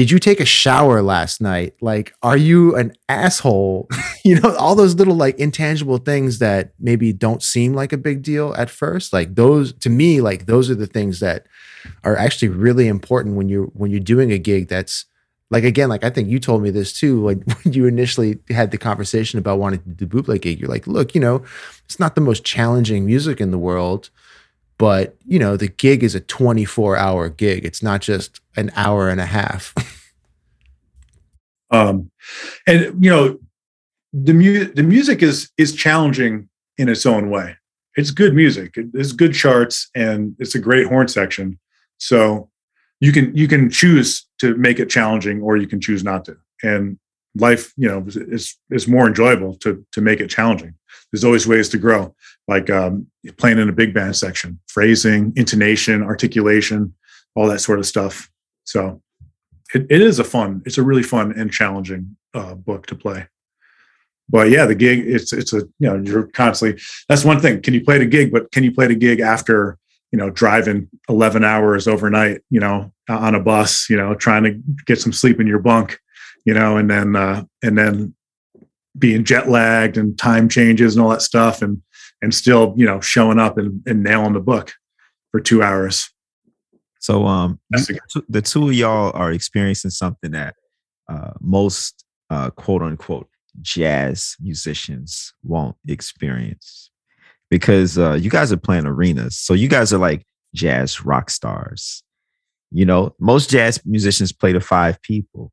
[0.00, 1.74] Did you take a shower last night?
[1.82, 3.86] Like, are you an asshole?
[4.24, 8.22] you know, all those little like intangible things that maybe don't seem like a big
[8.22, 9.12] deal at first.
[9.12, 11.48] Like those to me, like those are the things that
[12.02, 15.04] are actually really important when you're when you're doing a gig that's
[15.50, 17.22] like again, like I think you told me this too.
[17.22, 20.86] Like when you initially had the conversation about wanting to do Buble gig, you're like,
[20.86, 21.44] look, you know,
[21.84, 24.08] it's not the most challenging music in the world
[24.80, 29.08] but you know the gig is a 24 hour gig it's not just an hour
[29.08, 29.74] and a half
[31.70, 32.10] um
[32.66, 33.38] and you know
[34.12, 37.56] the mu- the music is is challenging in its own way.
[37.96, 38.74] It's good music.
[38.76, 41.58] It's good charts, and it's a great horn section.
[41.98, 42.50] So
[43.00, 46.36] you can you can choose to make it challenging, or you can choose not to.
[46.62, 46.98] And
[47.36, 50.74] life, you know, is is more enjoyable to to make it challenging.
[51.12, 52.14] There's always ways to grow,
[52.46, 56.94] like um, playing in a big band section, phrasing, intonation, articulation,
[57.34, 58.30] all that sort of stuff.
[58.64, 59.02] So
[59.74, 60.62] it, it is a fun.
[60.66, 63.26] It's a really fun and challenging uh, book to play
[64.30, 66.80] but yeah, the gig, it's it's a you know you're constantly.
[67.08, 67.60] That's one thing.
[67.62, 68.32] Can you play the gig?
[68.32, 69.76] But can you play the gig after
[70.12, 72.42] you know driving 11 hours overnight?
[72.48, 73.90] You know, on a bus.
[73.90, 74.52] You know, trying to
[74.86, 75.98] get some sleep in your bunk.
[76.44, 78.14] You know, and then uh, and then
[78.98, 81.82] being jet lagged and time changes and all that stuff, and
[82.22, 84.72] and still you know showing up and, and nailing the book
[85.30, 86.10] for two hours.
[86.98, 87.58] So um,
[88.28, 90.54] the two of y'all are experiencing something that
[91.08, 93.28] uh, most uh, quote unquote
[93.62, 96.90] jazz musicians won't experience
[97.50, 99.36] because uh, you guys are playing arenas.
[99.36, 100.24] So you guys are like
[100.54, 102.02] jazz rock stars.
[102.70, 105.52] You know, most jazz musicians play to five people.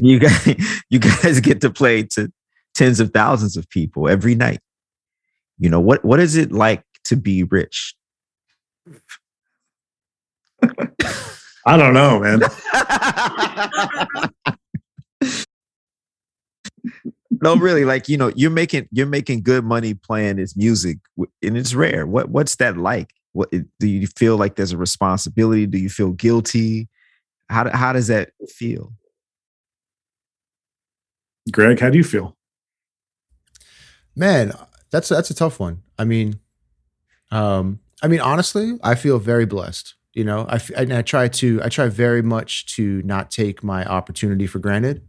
[0.00, 2.32] You guys, you guys get to play to
[2.74, 4.60] tens of thousands of people every night.
[5.58, 6.04] You know what?
[6.04, 7.94] What is it like to be rich?
[11.66, 12.40] I don't know, man.
[17.42, 20.98] no, really, like you know, you're making you're making good money playing this music,
[21.42, 22.06] and it's rare.
[22.06, 23.10] What what's that like?
[23.32, 24.56] What do you feel like?
[24.56, 25.66] There's a responsibility.
[25.66, 26.88] Do you feel guilty?
[27.48, 28.92] How how does that feel?
[31.50, 32.36] Greg, how do you feel?
[34.16, 34.52] Man,
[34.90, 35.82] that's that's a tough one.
[35.98, 36.40] I mean,
[37.30, 39.94] um, I mean, honestly, I feel very blessed.
[40.12, 43.84] You know, I, I, I try to I try very much to not take my
[43.84, 45.02] opportunity for granted.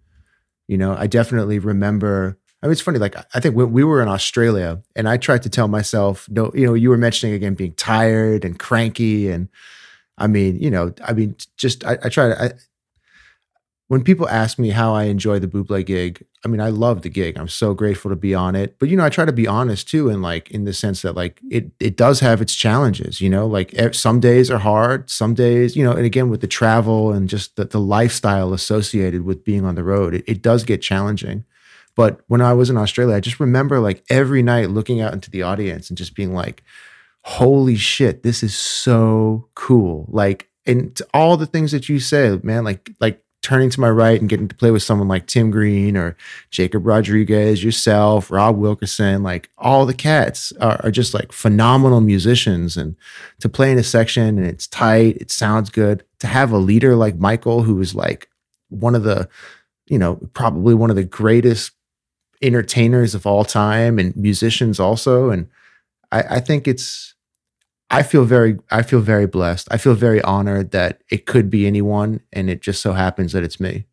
[0.67, 2.39] You know, I definitely remember.
[2.63, 2.97] I mean, it's funny.
[2.97, 6.51] Like I think when we were in Australia, and I tried to tell myself, no,
[6.55, 9.47] you know, you were mentioning again being tired and cranky, and
[10.17, 12.43] I mean, you know, I mean, just I, I try to.
[12.43, 12.51] I,
[13.87, 17.09] when people ask me how I enjoy the Buble gig, I mean, I love the
[17.09, 17.37] gig.
[17.37, 18.79] I'm so grateful to be on it.
[18.79, 21.15] But you know, I try to be honest too, and like in the sense that
[21.15, 23.21] like it it does have its challenges.
[23.21, 26.47] You know, like some days are hard, some days, you know, and again with the
[26.47, 30.63] travel and just the, the lifestyle associated with being on the road, it, it does
[30.63, 31.45] get challenging.
[31.95, 35.29] But when I was in Australia, I just remember like every night looking out into
[35.29, 36.63] the audience and just being like,
[37.21, 42.63] "Holy shit, this is so cool!" Like, and all the things that you said, man,
[42.63, 45.95] like like turning to my right and getting to play with someone like Tim Green
[45.95, 46.17] or
[46.49, 52.75] Jacob Rodriguez, yourself, Rob Wilkerson, like all the cats are, are, just like phenomenal musicians.
[52.75, 52.95] And
[53.41, 56.03] to play in a section and it's tight, it sounds good.
[56.21, 58.29] To have a leader like Michael, who is like
[58.69, 59.29] one of the,
[59.85, 61.71] you know, probably one of the greatest
[62.41, 65.29] entertainers of all time and musicians also.
[65.29, 65.47] And
[66.11, 67.13] I, I think it's,
[67.89, 69.67] I feel very I feel very blessed.
[69.71, 73.43] I feel very honored that it could be anyone and it just so happens that
[73.43, 73.85] it's me.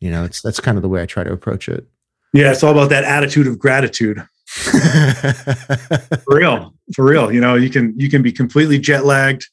[0.00, 1.86] You know, it's that's kind of the way I try to approach it.
[2.32, 4.26] Yeah, it's all about that attitude of gratitude.
[4.46, 6.74] for real.
[6.94, 7.32] For real.
[7.32, 9.46] You know, you can you can be completely jet lagged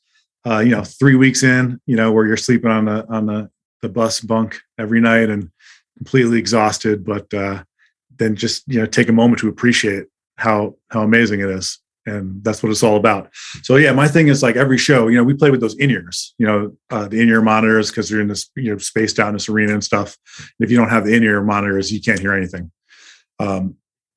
[0.46, 3.50] uh, you know, 3 weeks in, you know, where you're sleeping on the on the
[3.82, 5.50] the bus bunk every night and
[5.98, 7.64] completely exhausted, but uh
[8.18, 10.06] then just, you know, take a moment to appreciate
[10.38, 13.30] how how amazing it is and that's what it's all about.
[13.64, 15.92] So yeah, my thing is like every show, you know, we play with those in
[15.92, 19.20] ears, you know, uh, the in ear monitors because you're in this, you know, spaced
[19.20, 20.18] out in this arena and stuff.
[20.60, 22.72] If you don't have the in ear monitors, you can't hear anything.
[23.40, 23.76] Um,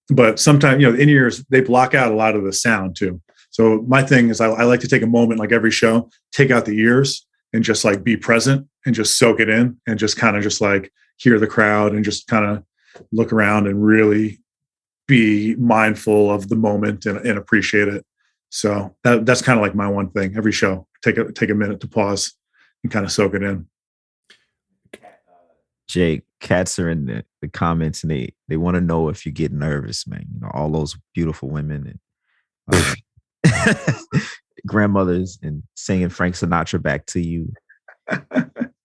[0.09, 2.97] but sometimes, you know, the in ears they block out a lot of the sound
[2.97, 3.21] too.
[3.51, 6.51] So my thing is I, I like to take a moment, like every show, take
[6.51, 10.17] out the ears and just like be present and just soak it in and just
[10.17, 12.65] kind of just like hear the crowd and just kind of
[13.13, 14.41] look around and really
[15.07, 18.05] be mindful of the moment and, and appreciate it.
[18.51, 20.37] So that, that's kind of like my one thing.
[20.37, 22.35] Every show, take a take a minute to pause
[22.83, 23.67] and kind of soak it in.
[25.89, 29.33] Jake, cats are in the, the comments and they they want to know if you
[29.33, 30.27] get nervous, man.
[30.33, 31.99] You know, all those beautiful women
[32.73, 32.95] and
[33.45, 33.81] uh,
[34.67, 37.53] grandmothers and singing Frank Sinatra back to you.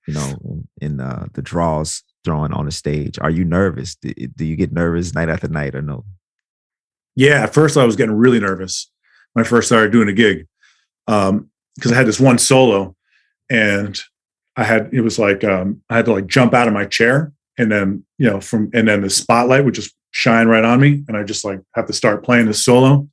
[0.07, 3.17] You know, in, in uh, the draws throwing on the stage?
[3.19, 3.95] Are you nervous?
[3.95, 6.05] Do, do you get nervous night after night or no?
[7.15, 8.89] Yeah, at first I was getting really nervous
[9.33, 10.47] when I first started doing a gig
[11.05, 11.49] because um,
[11.91, 12.95] I had this one solo
[13.49, 13.99] and
[14.55, 17.33] I had it was like um, I had to like jump out of my chair
[17.57, 21.03] and then you know from and then the spotlight would just shine right on me
[21.07, 23.07] and I just like have to start playing the solo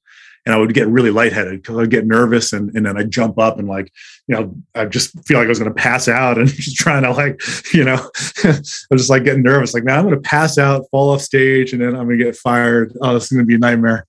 [0.46, 3.36] and I would get really lightheaded because I'd get nervous and, and then I'd jump
[3.36, 3.92] up and like,
[4.28, 7.02] you know, I just feel like I was going to pass out and just trying
[7.02, 7.42] to like,
[7.74, 8.10] you know,
[8.44, 8.62] I'm
[8.96, 9.74] just like getting nervous.
[9.74, 12.24] Like, man, I'm going to pass out, fall off stage, and then I'm going to
[12.24, 12.96] get fired.
[13.02, 14.06] Oh, this is going to be a nightmare.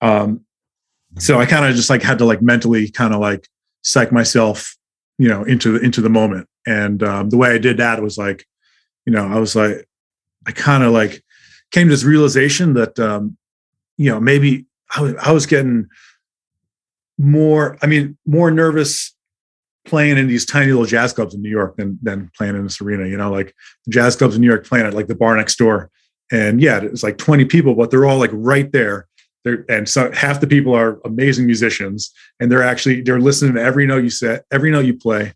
[0.00, 0.44] Um,
[1.18, 3.48] so I kind of just like had to like mentally kind of like
[3.82, 4.76] psych myself,
[5.18, 6.48] you know, into the, into the moment.
[6.66, 8.46] And um, the way I did that was like,
[9.06, 9.88] you know, I was like,
[10.46, 11.22] I kind of like
[11.72, 13.36] came to this realization that, um,
[13.96, 14.66] you know, maybe
[14.96, 15.88] I was, I was getting
[17.18, 19.14] more, I mean, more nervous
[19.84, 22.80] playing in these tiny little jazz clubs in New York than, than playing in this
[22.80, 23.54] arena, you know, like
[23.88, 25.90] jazz clubs in New York playing at like the bar next door.
[26.32, 29.06] And yeah, it's like 20 people, but they're all like right there.
[29.44, 33.62] They're, and so half the people are amazing musicians and they're actually, they're listening to
[33.62, 35.34] every note you set, every note you play.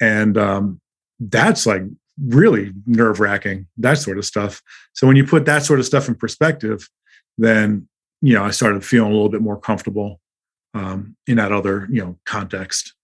[0.00, 0.80] And um,
[1.18, 1.82] that's like
[2.24, 4.62] really nerve wracking, that sort of stuff.
[4.94, 6.88] So when you put that sort of stuff in perspective,
[7.36, 7.86] then
[8.20, 10.20] you know I started feeling a little bit more comfortable
[10.74, 12.94] um, in that other you know context.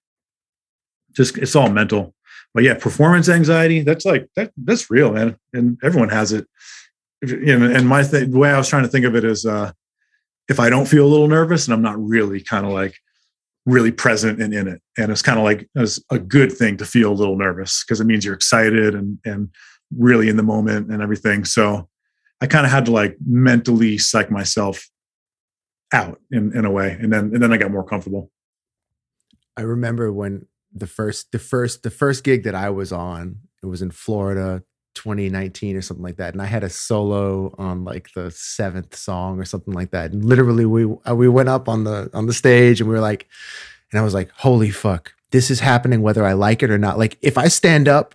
[1.13, 2.15] Just it's all mental,
[2.55, 6.47] but yeah, performance anxiety that's like that that's real, man, and everyone has it.
[7.23, 9.25] If, you know, and my th- the way I was trying to think of it
[9.25, 9.73] is, uh,
[10.49, 12.97] if I don't feel a little nervous and I'm not really kind of like
[13.67, 14.81] really present and in it.
[14.97, 18.01] And it's kind of like it's a good thing to feel a little nervous because
[18.01, 19.51] it means you're excited and and
[19.97, 21.45] really in the moment and everything.
[21.45, 21.89] So
[22.41, 24.89] I kind of had to like mentally psych myself
[25.93, 26.97] out in, in a way.
[27.01, 28.31] And then and then I got more comfortable.
[29.57, 33.67] I remember when the first the first the first gig that I was on, it
[33.67, 34.63] was in Florida
[34.97, 39.39] 2019 or something like that and i had a solo on like the seventh song
[39.39, 42.33] or something like that and literally we uh, we went up on the on the
[42.33, 43.29] stage and we were like
[43.93, 46.97] and i was like holy fuck this is happening whether i like it or not
[46.97, 48.15] like if i stand up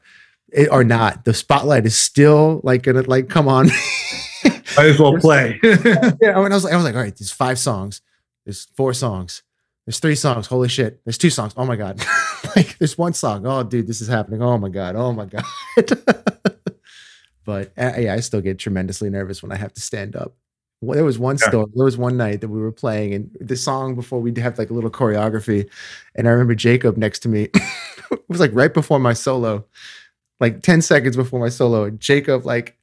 [0.69, 3.67] or not the spotlight is still like gonna like come on
[4.77, 7.59] might as well play yeah I was like i was like all right there's five
[7.59, 8.01] songs
[8.45, 9.43] there's four songs
[9.85, 12.03] there's three songs holy shit there's two songs oh my god
[12.55, 15.45] like there's one song oh dude this is happening oh my god oh my god
[17.45, 20.35] but uh, yeah, I still get tremendously nervous when I have to stand up.
[20.81, 21.49] Well, there was one yeah.
[21.49, 21.65] story.
[21.75, 24.69] There was one night that we were playing, and the song before we'd have like
[24.69, 25.69] a little choreography,
[26.15, 27.49] and I remember Jacob next to me.
[27.53, 29.65] it was like right before my solo,
[30.41, 32.75] like ten seconds before my solo, Jacob like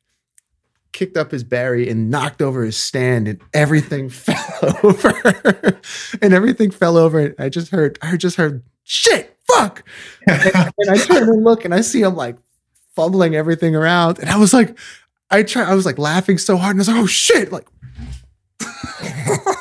[0.92, 5.12] kicked up his bari and knocked over his stand, and everything fell over,
[6.22, 7.18] and everything fell over.
[7.18, 9.84] And I just heard, I just heard, shit, fuck,
[10.26, 10.40] and,
[10.78, 12.36] and I turn and look, and I see him like
[12.94, 14.18] fumbling everything around.
[14.18, 14.78] And I was like,
[15.30, 17.66] I try, I was like laughing so hard, and I was like, oh shit, like.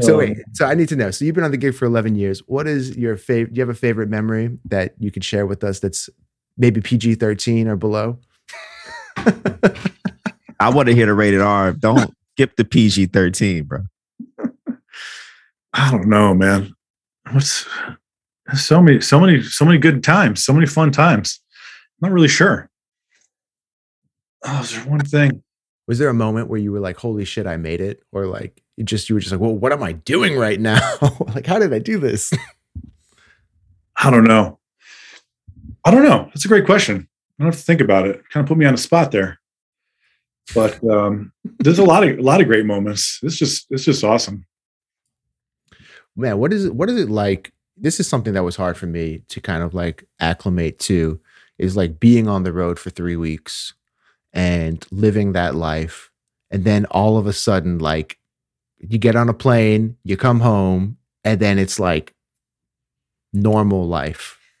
[0.00, 1.10] so wait, um, so I need to know.
[1.10, 2.40] So you've been on the gig for 11 years.
[2.46, 3.54] What is your favorite?
[3.54, 6.08] Do you have a favorite memory that you could share with us that's
[6.56, 8.18] maybe PG 13 or below?
[10.60, 11.72] I want to hear the rated R.
[11.72, 13.80] Don't skip the PG 13, bro.
[15.74, 16.74] I don't know, man.
[17.32, 17.66] What's
[18.54, 21.40] so many, so many, so many good times, so many fun times.
[22.02, 22.68] I'm not really sure.
[24.44, 25.42] Oh, is there one thing?
[25.86, 28.62] Was there a moment where you were like, "Holy shit, I made it," or like,
[28.76, 30.80] you just you were just like, "Well, what am I doing right now?
[31.34, 32.32] like, how did I do this?"
[33.96, 34.58] I don't know.
[35.84, 36.24] I don't know.
[36.26, 37.08] That's a great question.
[37.38, 38.28] I don't have to think about it.
[38.30, 39.40] Kind of put me on the spot there.
[40.54, 43.20] But um, there's a lot of a lot of great moments.
[43.22, 44.46] It's just it's just awesome.
[46.16, 46.74] Man, what is it?
[46.74, 49.74] What is it like this is something that was hard for me to kind of
[49.74, 51.20] like acclimate to
[51.58, 53.74] is like being on the road for three weeks
[54.32, 56.10] and living that life.
[56.50, 58.18] And then all of a sudden, like
[58.82, 62.14] you get on a plane, you come home, and then it's like
[63.32, 64.38] normal life.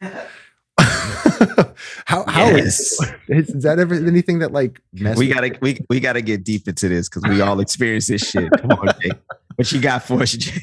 [2.06, 3.00] how how yes.
[3.28, 4.80] is, is, that ever anything that like
[5.16, 8.50] we gotta we, we gotta get deep into this because we all experience this shit.
[8.58, 9.12] Come on, Jake.
[9.56, 10.62] What you got for us, Jake?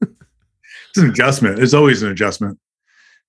[0.00, 1.58] it's an adjustment.
[1.58, 2.58] It's always an adjustment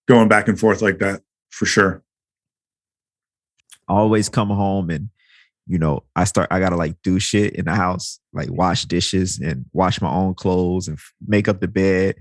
[0.08, 2.04] going back and forth like that for sure.
[3.88, 5.10] always come home and
[5.68, 9.40] you know, I start I gotta like do shit in the house, like wash dishes
[9.40, 12.16] and wash my own clothes and make up the bed.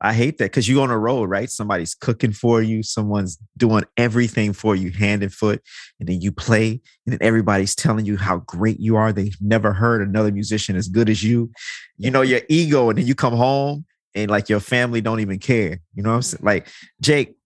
[0.00, 1.48] I hate that because you're on a road, right?
[1.48, 5.62] Somebody's cooking for you, someone's doing everything for you, hand and foot,
[5.98, 9.12] and then you play, and then everybody's telling you how great you are.
[9.12, 11.50] They've never heard another musician as good as you.
[11.96, 15.38] You know, your ego, and then you come home and like your family don't even
[15.38, 15.80] care.
[15.94, 16.44] You know what I'm saying?
[16.44, 16.68] Like
[17.00, 17.36] Jake,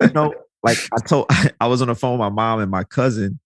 [0.00, 0.32] you know,
[0.62, 1.26] like I told
[1.60, 3.40] I was on the phone with my mom and my cousin,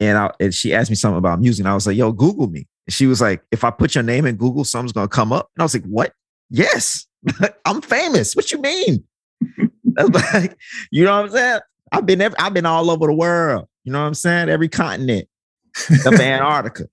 [0.00, 1.64] and I and she asked me something about music.
[1.64, 2.66] And I was like, yo, Google me.
[2.86, 5.50] And she was like, if I put your name in Google, something's gonna come up.
[5.56, 6.12] And I was like, what?
[6.50, 7.06] Yes,
[7.64, 8.34] I'm famous.
[8.34, 9.04] What you mean?
[9.84, 10.56] That's like,
[10.90, 11.60] you know what I'm saying?
[11.92, 13.66] I've been every, I've been all over the world.
[13.84, 14.48] You know what I'm saying?
[14.48, 15.28] Every continent,
[16.04, 16.88] up Antarctica.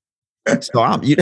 [0.62, 1.16] so I'm you.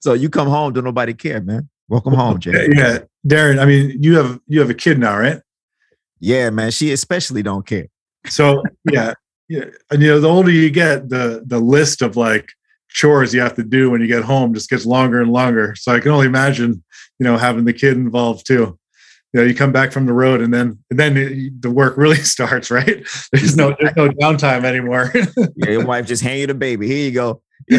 [0.00, 1.68] so you come home, don't nobody care, man.
[1.88, 2.52] Welcome home, Jay.
[2.52, 3.58] Yeah, yeah, Darian.
[3.58, 5.40] I mean, you have you have a kid now, right?
[6.20, 6.70] Yeah, man.
[6.70, 7.86] She especially don't care.
[8.26, 9.14] So yeah,
[9.48, 9.66] yeah.
[9.90, 12.50] And you know, the older you get, the the list of like
[12.88, 15.74] chores you have to do when you get home just gets longer and longer.
[15.76, 16.82] So I can only imagine,
[17.18, 18.78] you know, having the kid involved too.
[19.32, 21.96] You know, you come back from the road and then and then it, the work
[21.98, 23.06] really starts, right?
[23.32, 25.12] There's no there's no downtime anymore.
[25.56, 26.86] yeah, your wife just hand you the baby.
[26.86, 27.42] Here you go.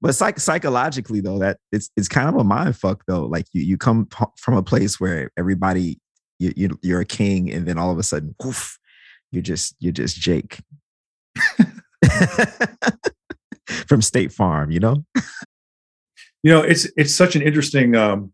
[0.00, 3.62] but psych- psychologically though that it's it's kind of a mind fuck though like you
[3.62, 4.06] you come
[4.36, 5.98] from a place where everybody
[6.38, 8.34] you, you you're a king and then all of a sudden
[9.30, 10.60] you're just you're just jake.
[13.88, 15.04] From state farm you know?
[16.42, 18.32] You know it's it's such an interesting um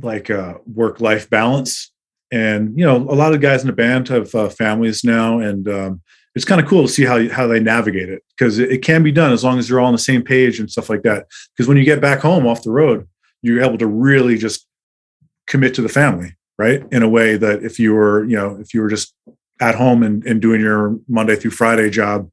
[0.00, 1.90] like uh work life balance.
[2.30, 5.68] And you know a lot of guys in the band have uh, families now and
[5.68, 6.02] um
[6.34, 9.02] it's kind of cool to see how how they navigate it because it, it can
[9.02, 11.26] be done as long as you're all on the same page and stuff like that.
[11.56, 13.08] Because when you get back home off the road
[13.42, 14.66] you're able to really just
[15.46, 16.82] commit to the family right?
[16.90, 19.14] In a way that if you were you know if you were just
[19.60, 22.30] at home and, and doing your monday through friday job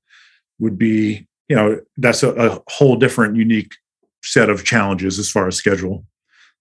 [0.59, 3.73] would be you know that's a, a whole different unique
[4.23, 6.05] set of challenges as far as schedule.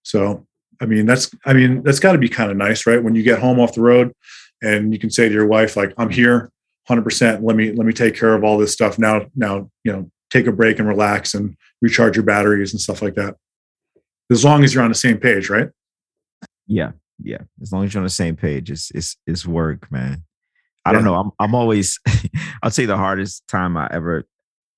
[0.03, 0.45] So
[0.81, 3.03] i mean that's i mean that's got to be kind of nice right?
[3.03, 4.13] When you get home off the road
[4.61, 6.51] and you can say to your wife like i'm here
[6.89, 8.99] 100% let me let me take care of all this stuff.
[8.99, 13.01] Now now you know take a break and relax and recharge your batteries and stuff
[13.01, 13.35] like that.
[14.31, 15.69] As long as you're on the same page right?
[16.67, 16.91] Yeah
[17.23, 20.23] yeah as long as you're on the same page it's it's it's work man.
[20.87, 21.99] I don't know i'm, I'm always
[22.63, 24.25] i'll say the hardest time i ever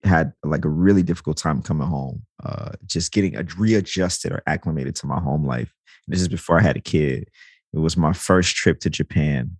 [0.03, 4.95] had like a really difficult time coming home uh just getting a readjusted or acclimated
[4.95, 5.73] to my home life.
[6.05, 7.29] And this is before i had a kid.
[7.73, 9.57] It was my first trip to japan.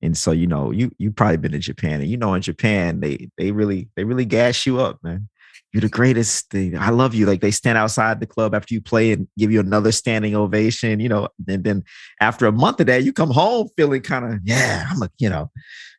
[0.00, 2.00] And so you know you you probably been to japan.
[2.00, 5.28] And you know in japan they they really they really gas you up man
[5.72, 6.76] you're the greatest thing.
[6.76, 7.24] I love you.
[7.24, 11.00] Like they stand outside the club after you play and give you another standing ovation,
[11.00, 11.28] you know.
[11.48, 11.84] And then
[12.20, 15.30] after a month of that, you come home feeling kind of, yeah, I'm a, you
[15.30, 15.50] know,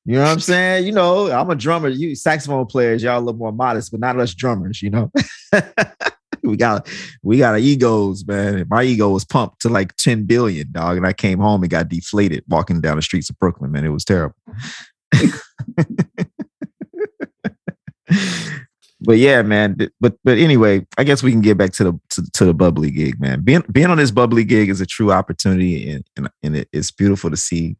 [0.05, 0.85] you know what I'm saying?
[0.85, 1.89] You know, I'm a drummer.
[1.89, 5.11] You saxophone players, y'all a little more modest, but not us drummers, you know.
[6.43, 6.87] we got
[7.23, 8.67] we got our egos, man.
[8.69, 10.97] My ego was pumped to like 10 billion, dog.
[10.97, 13.85] And I came home and got deflated walking down the streets of Brooklyn, man.
[13.85, 14.35] It was terrible.
[19.03, 19.77] but yeah, man.
[19.99, 22.91] But but anyway, I guess we can get back to the to, to, the bubbly
[22.91, 23.41] gig, man.
[23.41, 26.91] Being being on this bubbly gig is a true opportunity, and and, and it, it's
[26.91, 27.75] beautiful to see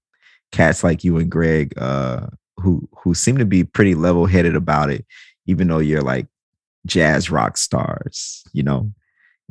[0.51, 4.89] cats like you and Greg, uh, who who seem to be pretty level headed about
[4.89, 5.05] it,
[5.47, 6.27] even though you're like
[6.85, 8.43] jazz rock stars.
[8.53, 8.93] You know,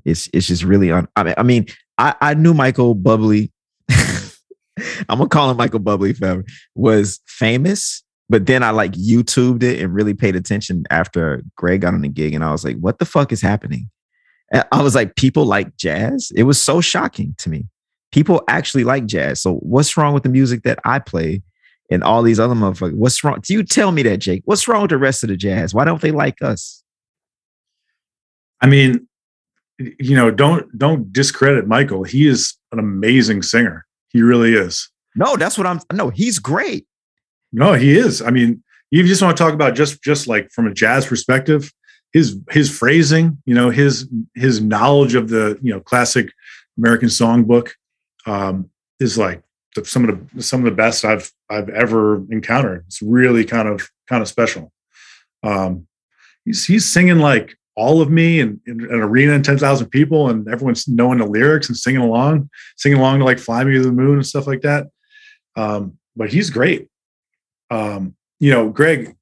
[0.05, 1.09] it's it's just really on.
[1.17, 1.67] I mean, I mean,
[1.99, 3.53] I, I knew Michael Bubbly.
[3.91, 6.45] I'm gonna call him Michael Bubbly forever.
[6.75, 8.03] Was famous
[8.33, 12.09] but then I like YouTubed it and really paid attention after Greg got on the
[12.09, 13.91] gig, and I was like, "What the fuck is happening?"
[14.51, 17.67] And I was like, "People like jazz." It was so shocking to me.
[18.11, 19.43] People actually like jazz.
[19.43, 21.43] So what's wrong with the music that I play
[21.91, 22.95] and all these other motherfuckers?
[22.95, 23.39] What's wrong?
[23.43, 24.41] Do you tell me that, Jake?
[24.47, 25.75] What's wrong with the rest of the jazz?
[25.75, 26.83] Why don't they like us?
[28.63, 29.07] I mean,
[29.79, 32.03] you know, don't don't discredit Michael.
[32.03, 33.85] He is an amazing singer.
[34.09, 34.89] He really is.
[35.15, 35.81] No, that's what I'm.
[35.93, 36.87] No, he's great.
[37.53, 38.23] No, he is.
[38.23, 41.73] I mean, you just want to talk about just just like from a jazz perspective,
[42.13, 46.31] his his phrasing, you know, his his knowledge of the you know classic
[46.79, 47.71] American songbook
[48.27, 49.43] um, is like
[49.85, 52.85] some of the some of the best I've I've ever encountered.
[52.87, 54.73] It's really kind of kind of special.
[55.43, 55.87] Um,
[56.45, 60.47] he's he's singing like all of me and in an arena and 10,000 people and
[60.47, 63.91] everyone's knowing the lyrics and singing along, singing along to like fly me to the
[63.91, 64.89] moon and stuff like that.
[65.57, 66.89] Um, but he's great
[67.73, 69.17] um, you know, Greg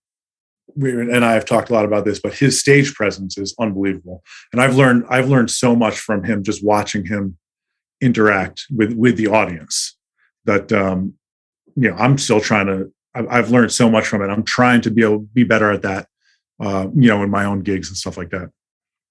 [0.77, 4.23] and I have talked a lot about this, but his stage presence is unbelievable.
[4.53, 7.37] And I've learned I've learned so much from him just watching him
[8.01, 9.97] interact with with the audience.
[10.45, 11.15] That um,
[11.77, 12.93] you know, I'm still trying to.
[13.15, 14.29] I've learned so much from it.
[14.29, 16.07] I'm trying to be able be better at that.
[16.61, 18.51] Uh, you know, in my own gigs and stuff like that.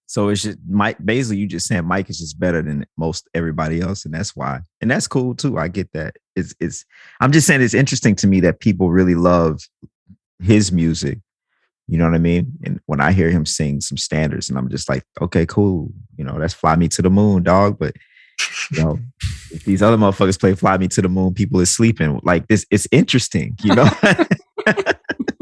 [0.09, 0.97] So it's just Mike.
[1.05, 4.61] Basically, you just saying Mike is just better than most everybody else, and that's why.
[4.81, 5.59] And that's cool too.
[5.59, 6.15] I get that.
[6.35, 6.83] It's it's.
[7.21, 9.61] I'm just saying it's interesting to me that people really love
[10.41, 11.19] his music.
[11.87, 12.53] You know what I mean?
[12.65, 15.91] And when I hear him sing some standards, and I'm just like, okay, cool.
[16.17, 17.77] You know, that's "Fly Me to the Moon," dog.
[17.77, 17.95] But
[18.71, 18.99] you know,
[19.51, 22.19] if these other motherfuckers play "Fly Me to the Moon," people is sleeping.
[22.23, 23.55] Like this, it's interesting.
[23.61, 23.89] You know.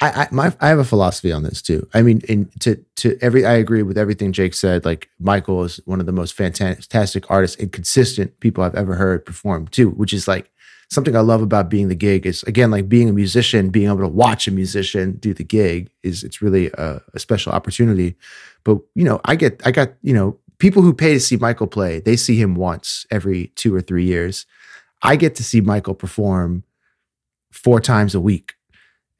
[0.00, 1.88] I, I my I have a philosophy on this too.
[1.94, 4.84] I mean, in to to every I agree with everything Jake said.
[4.84, 9.24] Like Michael is one of the most fantastic artists and consistent people I've ever heard
[9.24, 10.50] perform too, which is like
[10.90, 13.98] something I love about being the gig is again like being a musician, being able
[13.98, 18.16] to watch a musician do the gig is it's really a, a special opportunity.
[18.64, 21.66] But you know, I get I got you know people who pay to see Michael
[21.66, 24.46] play, they see him once every two or three years.
[25.02, 26.64] I get to see Michael perform
[27.52, 28.54] four times a week.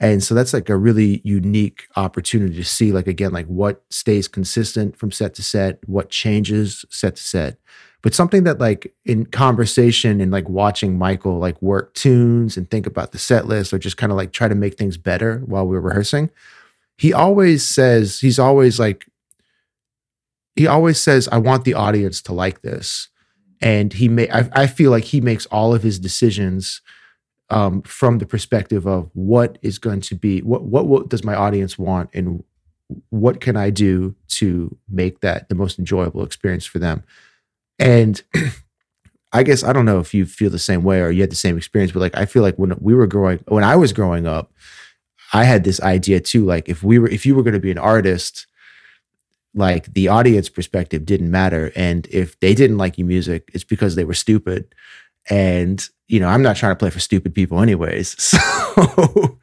[0.00, 4.26] And so that's like a really unique opportunity to see, like, again, like what stays
[4.26, 7.58] consistent from set to set, what changes set to set.
[8.02, 12.86] But something that, like, in conversation and like watching Michael like work tunes and think
[12.86, 15.66] about the set list or just kind of like try to make things better while
[15.66, 16.28] we we're rehearsing,
[16.98, 19.06] he always says, he's always like,
[20.56, 23.08] he always says, I want the audience to like this.
[23.60, 26.82] And he may, I, I feel like he makes all of his decisions
[27.50, 31.34] um, from the perspective of what is going to be, what, what, what does my
[31.34, 32.42] audience want and
[33.10, 37.02] what can I do to make that the most enjoyable experience for them?
[37.78, 38.22] And
[39.32, 41.36] I guess I don't know if you feel the same way or you had the
[41.36, 44.26] same experience, but like I feel like when we were growing, when I was growing
[44.26, 44.52] up,
[45.32, 46.44] I had this idea too.
[46.44, 48.46] Like if we were, if you were going to be an artist,
[49.54, 51.72] like the audience perspective didn't matter.
[51.76, 54.74] And if they didn't like your music, it's because they were stupid.
[55.30, 58.16] And, you know, I'm not trying to play for stupid people anyways.
[58.76, 59.38] So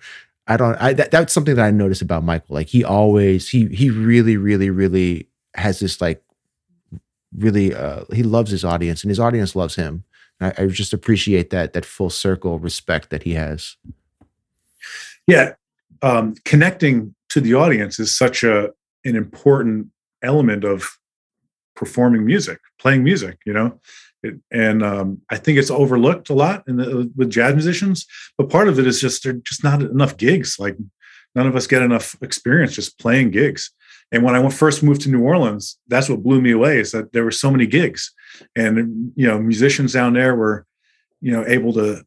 [0.47, 2.55] I don't, I, that, that's something that I noticed about Michael.
[2.55, 6.21] Like he always, he, he really, really, really has this like
[7.37, 10.03] really, uh, he loves his audience and his audience loves him.
[10.41, 13.77] I, I just appreciate that, that full circle respect that he has.
[15.27, 15.53] Yeah.
[16.01, 18.71] Um, connecting to the audience is such a,
[19.05, 19.87] an important
[20.21, 20.97] element of
[21.75, 23.79] performing music, playing music, you know.
[24.23, 28.05] It, and um, I think it's overlooked a lot in the, with jazz musicians.
[28.37, 30.57] But part of it is just there's just not enough gigs.
[30.59, 30.77] Like
[31.35, 33.71] none of us get enough experience just playing gigs.
[34.11, 37.13] And when I first moved to New Orleans, that's what blew me away is that
[37.13, 38.11] there were so many gigs,
[38.55, 40.65] and you know musicians down there were,
[41.21, 42.03] you know, able to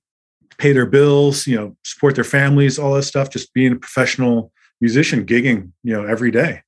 [0.59, 3.31] pay their bills, you know, support their families, all that stuff.
[3.31, 4.53] Just being a professional
[4.83, 6.63] musician, gigging, you know, every day,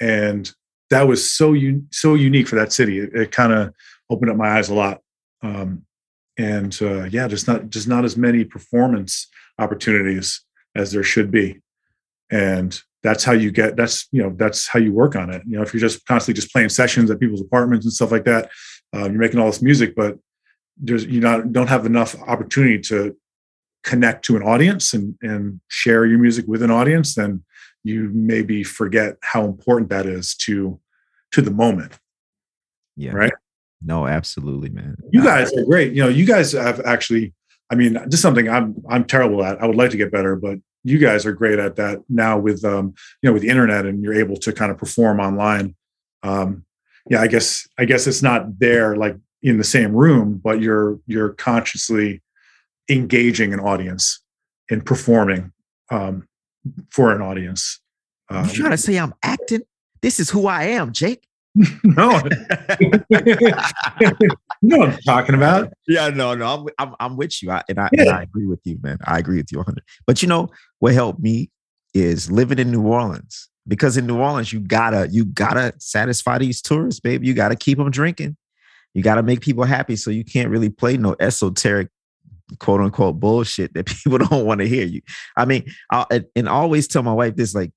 [0.00, 0.52] and
[0.90, 2.98] that was so un- so unique for that city.
[2.98, 3.72] It, it kind of
[4.10, 5.00] opened up my eyes a lot.
[5.42, 5.84] Um,
[6.38, 9.28] and uh, yeah, just not just not as many performance
[9.58, 10.42] opportunities
[10.74, 11.60] as there should be.
[12.30, 15.42] And that's how you get that's you know that's how you work on it.
[15.46, 18.24] You know, if you're just constantly just playing sessions at people's apartments and stuff like
[18.24, 18.50] that,
[18.94, 20.18] uh, you're making all this music, but
[20.76, 23.16] there's you not don't have enough opportunity to
[23.84, 27.44] connect to an audience and and share your music with an audience, then
[27.84, 30.80] you maybe forget how important that is to
[31.32, 31.98] to the moment.
[32.96, 33.12] Yeah.
[33.12, 33.32] Right.
[33.84, 34.96] No, absolutely, man.
[35.10, 35.92] You guys are great.
[35.92, 37.32] You know, you guys have actually.
[37.70, 39.60] I mean, just something I'm I'm terrible at.
[39.62, 42.62] I would like to get better, but you guys are great at that now with
[42.64, 45.74] um you know with the internet and you're able to kind of perform online.
[46.22, 46.64] Um,
[47.08, 50.98] yeah, I guess I guess it's not there like in the same room, but you're
[51.06, 52.22] you're consciously
[52.88, 54.20] engaging an audience
[54.70, 55.52] and performing
[55.90, 56.28] um,
[56.90, 57.80] for an audience.
[58.28, 59.62] Um, you trying to say I'm acting?
[60.00, 61.26] This is who I am, Jake.
[61.84, 62.10] no,
[64.62, 65.72] no, I'm talking about.
[65.86, 68.02] Yeah, no, no, I'm I'm, I'm with you, I, and, I, yeah.
[68.02, 68.98] and I agree with you, man.
[69.04, 69.82] I agree with you 100.
[70.06, 70.48] But you know
[70.80, 71.50] what helped me
[71.92, 76.60] is living in New Orleans because in New Orleans you gotta you gotta satisfy these
[76.60, 77.26] tourists, baby.
[77.26, 78.36] You gotta keep them drinking.
[78.92, 79.96] You gotta make people happy.
[79.96, 81.88] So you can't really play no esoteric
[82.58, 85.02] quote unquote bullshit that people don't want to hear you.
[85.36, 87.72] I mean, I'll, and always tell my wife this like,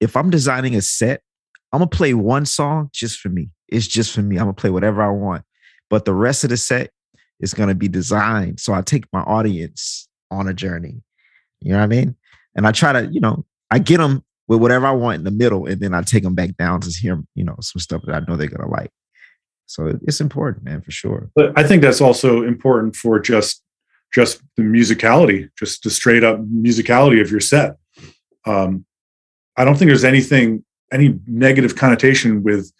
[0.00, 1.22] if I'm designing a set,
[1.74, 3.50] I'm gonna play one song just for me.
[3.66, 4.36] It's just for me.
[4.36, 5.42] I'm gonna play whatever I want.
[5.90, 6.90] But the rest of the set
[7.40, 8.60] is gonna be designed.
[8.60, 11.02] So I take my audience on a journey.
[11.60, 12.14] You know what I mean?
[12.54, 15.32] And I try to, you know, I get them with whatever I want in the
[15.32, 18.14] middle, and then I take them back down to hear, you know, some stuff that
[18.14, 18.92] I know they're gonna like.
[19.66, 21.28] So it's important, man, for sure.
[21.34, 23.64] But I think that's also important for just
[24.12, 27.78] just the musicality, just the straight up musicality of your set.
[28.46, 28.84] Um,
[29.56, 30.64] I don't think there's anything,
[30.94, 32.72] any negative connotation with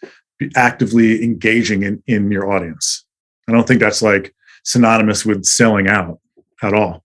[0.55, 3.05] actively engaging in, in your audience.
[3.47, 6.19] I don't think that's like synonymous with selling out
[6.63, 7.03] at all.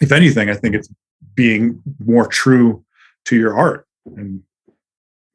[0.00, 0.88] If anything, I think it's
[1.34, 2.84] being more true
[3.26, 3.86] to your art.
[4.16, 4.42] And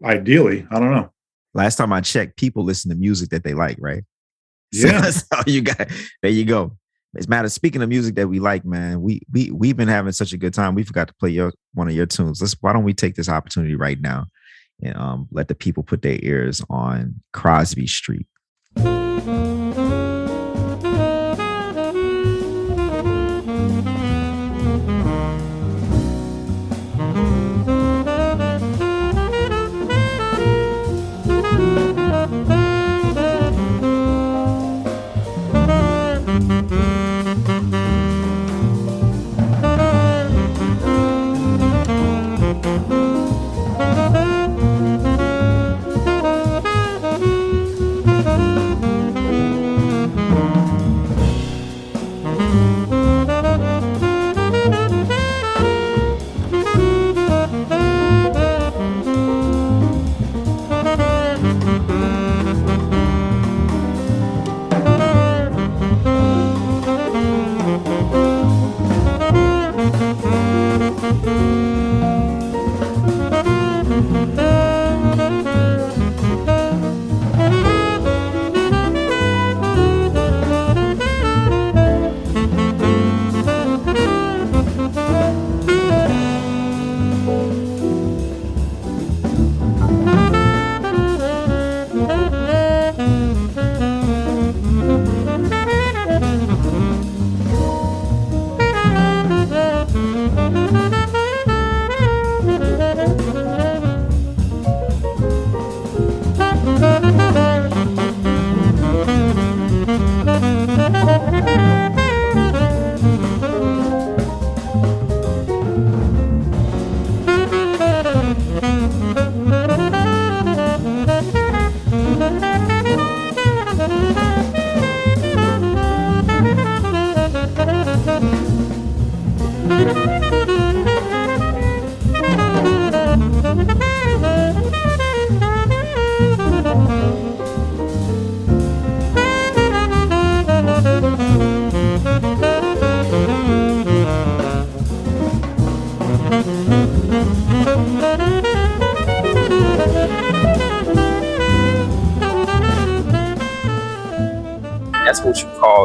[0.04, 1.12] ideally, I don't know.
[1.54, 4.04] Last time I checked, people listen to music that they like, right?
[4.74, 5.02] Yeah.
[5.04, 5.88] So, so you got
[6.22, 6.74] there you go
[7.18, 7.50] it's matter.
[7.50, 10.54] Speaking of music that we like, man, we we we've been having such a good
[10.54, 10.76] time.
[10.76, 12.42] We forgot to play your one of your tunes.
[12.42, 14.26] Let's why don't we take this opportunity right now
[14.82, 18.28] and um, let the people put their ears on Crosby Street.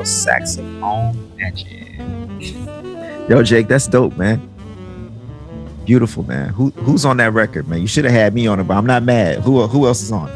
[0.02, 3.28] What you call saxophone magic.
[3.28, 4.48] Yo, Jake, that's dope, man.
[5.84, 6.50] Beautiful, man.
[6.50, 7.80] Who who's on that record, man?
[7.80, 9.38] You should have had me on it, but I'm not mad.
[9.40, 10.30] Who who else is on?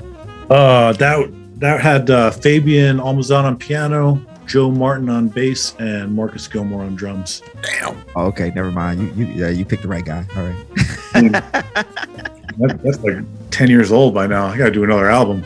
[0.51, 6.49] Uh, that that had uh, Fabian Almazan on piano, Joe Martin on bass, and Marcus
[6.49, 7.43] Gilmore on drums.
[7.83, 9.01] Oh, okay, never mind.
[9.01, 10.25] You you yeah, you picked the right guy.
[10.37, 11.43] All right.
[12.59, 13.19] That, that's like
[13.51, 14.47] ten years old by now.
[14.47, 15.45] I got to do another album.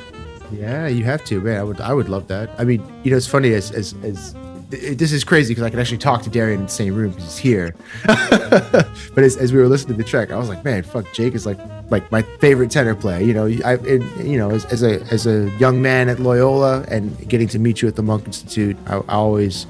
[0.52, 1.58] Yeah, you have to, man.
[1.58, 2.50] I would, I would love that.
[2.58, 4.34] I mean, you know, it's funny as as as
[4.70, 7.24] this is crazy because I can actually talk to Darian in the same room because
[7.24, 7.74] he's here.
[8.06, 11.34] but as, as we were listening to the track, I was like, man, fuck, Jake
[11.34, 11.58] is like
[11.90, 13.20] like my favorite tenor player.
[13.20, 16.84] You know, I it, you know as, as a as a young man at Loyola
[16.88, 19.66] and getting to meet you at the Monk Institute, I, I always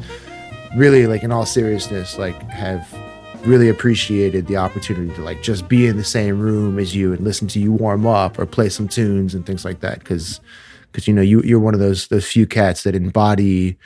[0.76, 2.86] really like in all seriousness like have
[3.44, 7.22] really appreciated the opportunity to like just be in the same room as you and
[7.22, 10.40] listen to you warm up or play some tunes and things like that because
[10.90, 13.76] because you know you you're one of those those few cats that embody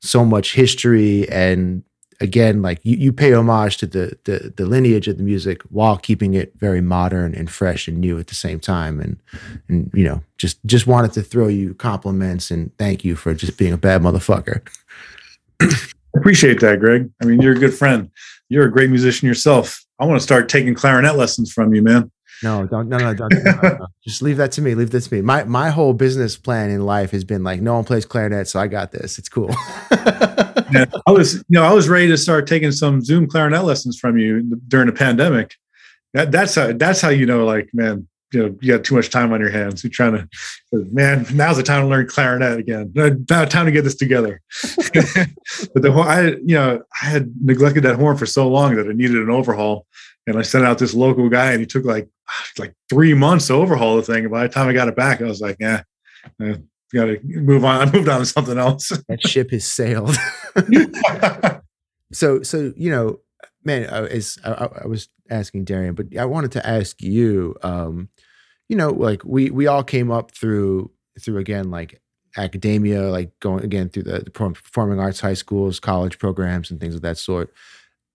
[0.00, 1.82] so much history and
[2.20, 5.96] again like you, you pay homage to the, the the lineage of the music while
[5.96, 9.16] keeping it very modern and fresh and new at the same time and
[9.68, 13.58] and you know just just wanted to throw you compliments and thank you for just
[13.58, 14.60] being a bad motherfucker
[16.16, 17.10] Appreciate that, Greg.
[17.20, 18.10] I mean, you're a good friend.
[18.48, 19.84] You're a great musician yourself.
[19.98, 22.10] I want to start taking clarinet lessons from you, man.
[22.42, 23.86] No don't no no don't no, no, no.
[24.02, 26.84] just leave that to me leave this to me my my whole business plan in
[26.84, 29.54] life has been like no one plays clarinet so i got this it's cool
[30.72, 33.98] Yeah, I was, you know, I was ready to start taking some Zoom clarinet lessons
[33.98, 35.54] from you during the pandemic.
[36.14, 39.10] That, that's how that's how you know, like, man, you know, you got too much
[39.10, 39.84] time on your hands.
[39.84, 40.28] You're trying to,
[40.72, 42.92] man, now's the time to learn clarinet again.
[42.94, 44.40] Now, time to get this together.
[44.92, 48.86] but the horn, I, you know, I had neglected that horn for so long that
[48.86, 49.86] it needed an overhaul,
[50.26, 52.08] and I sent out this local guy, and he took like
[52.58, 54.24] like three months to overhaul the thing.
[54.24, 55.82] And by the time I got it back, I was like, yeah.
[56.40, 56.54] Uh,
[56.94, 57.88] Got to move on.
[57.88, 58.88] I moved on to something else.
[59.08, 60.16] that ship has sailed
[62.12, 63.18] so so you know
[63.64, 68.08] man as I, I I was asking darian but i wanted to ask you um
[68.68, 72.00] you know like we we all came up through through again like
[72.36, 76.94] academia like going again through the, the performing arts high schools college programs and things
[76.94, 77.52] of that sort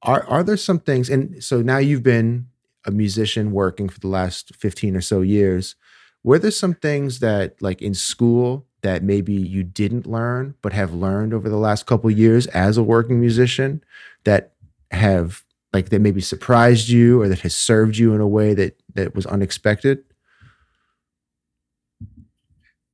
[0.04, 2.48] are are there some things and so now you've been
[2.86, 5.76] a musician working for the last 15 or so years
[6.24, 10.94] were there some things that like in school that maybe you didn't learn but have
[10.94, 13.84] learned over the last couple years as a working musician
[14.24, 14.54] that
[14.92, 15.44] have
[15.74, 19.14] like that maybe surprised you or that has served you in a way that that
[19.14, 20.04] was unexpected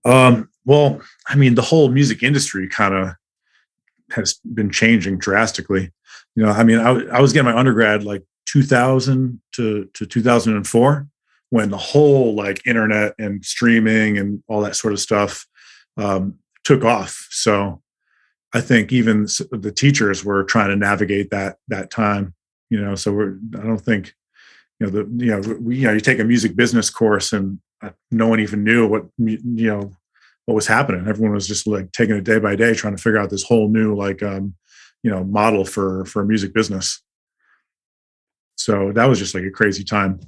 [0.05, 3.15] Um, well, I mean, the whole music industry kind of
[4.11, 5.91] has been changing drastically.
[6.35, 11.07] You know, I mean, i, I was getting my undergrad like 2000 to, to 2004
[11.49, 15.45] when the whole like internet and streaming and all that sort of stuff
[15.97, 17.27] um, took off.
[17.31, 17.81] So
[18.53, 22.33] I think even the teachers were trying to navigate that that time.
[22.69, 24.13] You know, so we're I don't think
[24.79, 27.59] you know the you know we, you know you take a music business course and
[27.83, 29.91] uh, no one even knew what you know
[30.45, 31.07] what was happening.
[31.07, 33.67] Everyone was just like taking it day by day, trying to figure out this whole
[33.67, 34.55] new like um,
[35.05, 36.99] you know model for for a music business.
[38.57, 40.19] So that was just like a crazy time.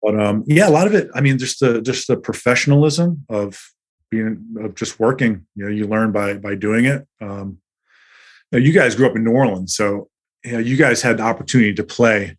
[0.00, 1.10] But um, yeah, a lot of it.
[1.12, 3.60] I mean, just the just the professionalism of
[4.12, 5.44] being of just working.
[5.56, 7.04] You know, you learn by by doing it.
[7.20, 7.58] Um,
[8.52, 10.08] now you guys grew up in New Orleans, so
[10.44, 12.36] you know you guys had the opportunity to play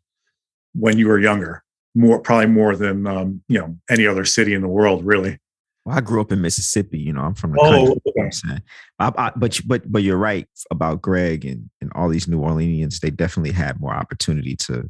[0.73, 1.63] when you were younger,
[1.95, 5.37] more probably more than um, you know any other city in the world, really.
[5.85, 6.97] Well, I grew up in Mississippi.
[6.99, 8.01] You know, I'm from the Oh, country.
[8.05, 8.61] you know I'm saying?
[8.99, 12.99] I, I, but but but you're right about Greg and and all these New Orleanians.
[12.99, 14.89] They definitely had more opportunity to,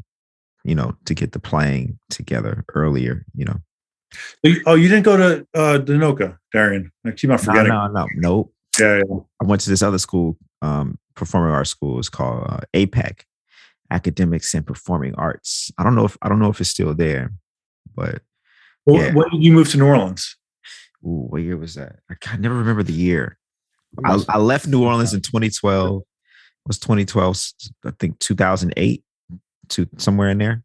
[0.64, 3.26] you know, to get the playing together earlier.
[3.36, 3.62] You know,
[4.68, 6.92] Oh, you didn't go to uh, the NOCCA, Darian.
[7.06, 7.70] I keep on no, forgetting.
[7.70, 8.54] no, no, nope.
[8.80, 9.18] Yeah, yeah.
[9.42, 11.98] I went to this other school, um, performing arts school.
[12.00, 13.22] It's called uh, APAC,
[13.90, 15.72] Academics and Performing Arts.
[15.80, 17.32] I don't know if I don't know if it's still there,
[17.96, 18.22] but
[18.86, 19.14] Well, Yeah.
[19.14, 20.38] When did you move to New Orleans?
[21.06, 21.98] Ooh, what year was that?
[22.10, 23.38] I can't never remember the year.
[24.06, 26.02] I, I left New Orleans in 2012.
[26.02, 26.06] It
[26.66, 27.38] was 2012?
[27.86, 29.04] I think 2008
[29.70, 30.64] to somewhere in there.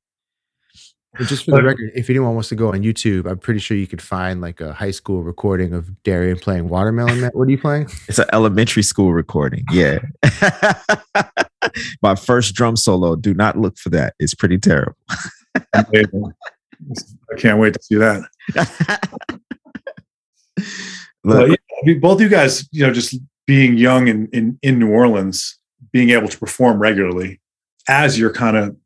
[1.15, 3.77] And just for the record if anyone wants to go on youtube i'm pretty sure
[3.77, 7.51] you could find like a high school recording of darian playing watermelon man what are
[7.51, 9.65] you playing It's an elementary school recording.
[9.73, 9.99] Yeah.
[12.03, 13.17] My first drum solo.
[13.17, 14.15] Do not look for that.
[14.19, 14.97] It's pretty terrible.
[15.75, 15.85] I
[17.37, 18.23] can't wait to see that.
[21.25, 24.79] Well, yeah, I mean, both you guys, you know, just being young in, in in
[24.79, 25.59] New Orleans,
[25.93, 27.41] being able to perform regularly
[27.89, 28.77] as you're kind of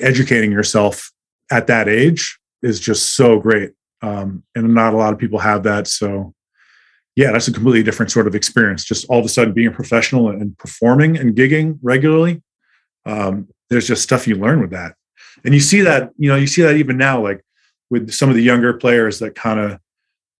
[0.00, 1.12] educating yourself
[1.50, 3.72] at that age is just so great.
[4.02, 5.86] Um, and not a lot of people have that.
[5.86, 6.34] So,
[7.14, 8.84] yeah, that's a completely different sort of experience.
[8.84, 12.42] Just all of a sudden being a professional and performing and gigging regularly.
[13.04, 14.94] Um, there's just stuff you learn with that,
[15.44, 16.10] and you see that.
[16.18, 17.44] You know, you see that even now, like
[17.90, 19.80] with some of the younger players that kind of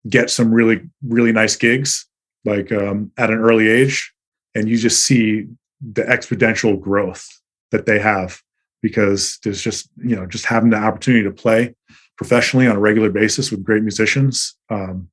[0.08, 2.06] get some really really nice gigs
[2.44, 4.12] like um, at an early age
[4.54, 5.46] and you just see
[5.80, 7.28] the exponential growth
[7.72, 8.40] that they have
[8.82, 11.74] because there's just you know just having the opportunity to play
[12.16, 15.08] professionally on a regular basis with great musicians um,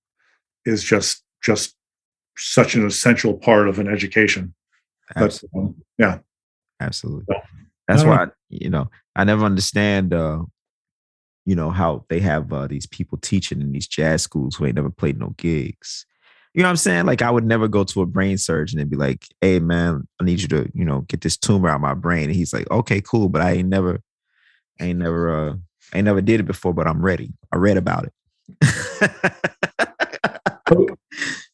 [0.66, 1.76] is just just
[2.38, 4.54] such an essential part of an education
[5.16, 6.20] That's um, yeah
[6.84, 7.36] Absolutely.
[7.88, 8.10] That's no.
[8.10, 10.14] why you know I never understand.
[10.14, 10.44] uh
[11.46, 14.76] You know how they have uh, these people teaching in these jazz schools who ain't
[14.76, 16.06] never played no gigs.
[16.54, 17.06] You know what I'm saying?
[17.06, 20.24] Like I would never go to a brain surgeon and be like, "Hey man, I
[20.24, 22.70] need you to you know get this tumor out of my brain." And he's like,
[22.72, 24.00] "Okay, cool, but I ain't never,
[24.80, 25.56] I ain't never, uh,
[25.94, 27.34] I ain't never did it before, but I'm ready.
[27.52, 28.14] I read about it."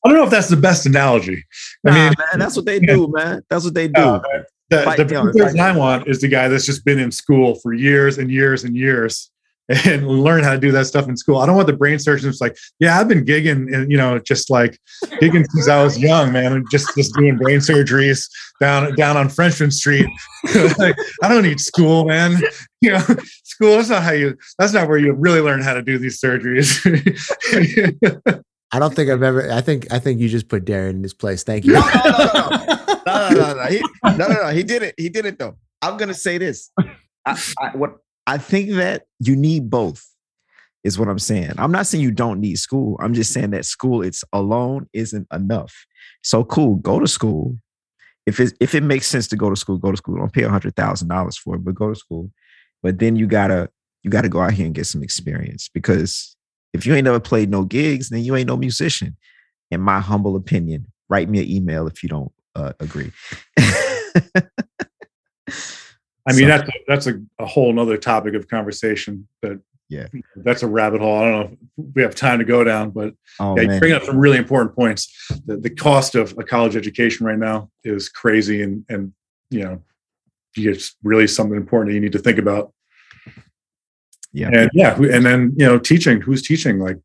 [0.03, 1.43] i don't know if that's the best analogy
[1.85, 3.41] i Nah, mean man, that's what they do, man.
[3.49, 4.01] That's what they do.
[4.01, 4.21] uh,
[4.69, 7.73] the, Fight- the person I want is the guy that's just been in school for
[7.73, 9.31] years and years and years
[9.69, 11.37] and learn how to do that stuff in school.
[11.37, 14.17] I don't want the brain surgeon who's like, yeah, I've been gigging and you know,
[14.19, 14.79] just like
[15.21, 18.27] gigging since I was young, man, and just just doing brain surgeries
[18.59, 20.07] down down on Frenchmen Street.
[20.77, 22.37] like, I don't need school, man.
[22.81, 23.03] You know,
[23.43, 26.21] school that's not how you that's not where you really learn how to do these
[26.21, 26.79] surgeries.
[28.71, 29.51] I don't think I've ever.
[29.51, 31.43] I think I think you just put Darian in his place.
[31.43, 31.73] Thank you.
[31.73, 32.49] No, no, no,
[33.05, 33.65] no, no, no, no.
[33.65, 34.47] He, no, no, no.
[34.51, 34.95] He did it.
[34.95, 35.57] He did it though.
[35.81, 36.71] I'm gonna say this.
[37.25, 37.97] I, I, what
[38.29, 40.05] I think that you need both
[40.83, 41.53] is what I'm saying.
[41.57, 42.95] I'm not saying you don't need school.
[43.01, 45.73] I'm just saying that school it's alone isn't enough.
[46.21, 47.57] So cool, go to school.
[48.27, 50.17] If it if it makes sense to go to school, go to school.
[50.17, 52.29] Don't pay a hundred thousand dollars for it, but go to school.
[52.83, 53.71] But then you gotta
[54.03, 56.35] you gotta go out here and get some experience because
[56.71, 59.17] if you ain't never played no gigs, then you ain't no musician.
[59.71, 63.11] In my humble opinion, write me an email if you don't uh, agree.
[66.29, 69.59] I mean, So- that's a, that's a, a whole nother topic of conversation that
[69.89, 70.07] Yeah.
[70.35, 71.17] that's a rabbit hole.
[71.19, 73.93] I don't know if we have time to go down, but oh yeah, you bring
[73.93, 75.01] up some really important points.
[75.45, 79.13] The, the cost of a college education right now is crazy, and and
[79.49, 79.81] you know,
[80.55, 82.71] it's really something important that you need to think about.
[84.31, 86.21] yeah, And yeah, and then you know, teaching.
[86.21, 86.77] Who's teaching?
[86.79, 86.97] Like,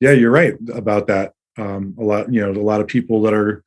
[0.00, 1.34] yeah, you're right about that.
[1.58, 3.62] Um, a lot, you know, a lot of people that are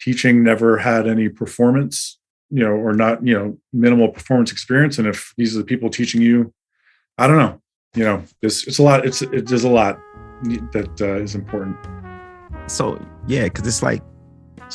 [0.00, 2.18] teaching never had any performance,
[2.52, 4.98] you know, or not, you know, minimal performance experience.
[4.98, 6.52] And if these are the people teaching you,
[7.16, 7.60] I don't know,
[7.94, 9.06] you know, it's it's a lot.
[9.06, 9.98] It's it, there's a lot
[10.42, 11.76] that uh, is important.
[12.66, 14.02] so yeah, because it's like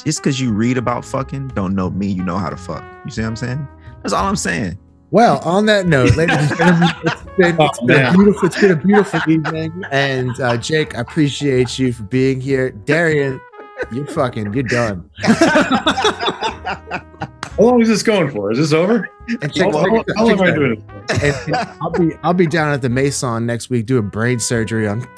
[0.04, 2.84] just because you read about fucking don't know me, you know how to fuck.
[3.06, 3.68] You see what I'm saying?
[4.02, 4.80] That's all I'm saying.
[5.12, 8.48] Well, on that note, ladies and gentlemen, it's been, Oh, it's been a beautiful.
[8.48, 12.72] It's been a beautiful evening, and uh, Jake, I appreciate you for being here.
[12.72, 13.40] Darian,
[13.92, 15.10] you're fucking, you're done.
[17.58, 18.52] How long is this going for?
[18.52, 19.10] Is this over?
[19.42, 22.72] How, how- how am I check- doing this and- and I'll be, I'll be down
[22.72, 25.02] at the Maison next week doing brain surgery on.
[25.02, 25.08] for?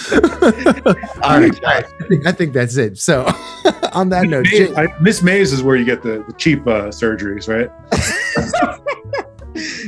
[1.22, 1.64] All right.
[1.64, 2.96] I think, I think that's it.
[2.98, 3.24] So,
[3.92, 6.88] on that note, Jake, I- Miss Mays is where you get the, the cheap uh,
[6.88, 7.70] surgeries, right?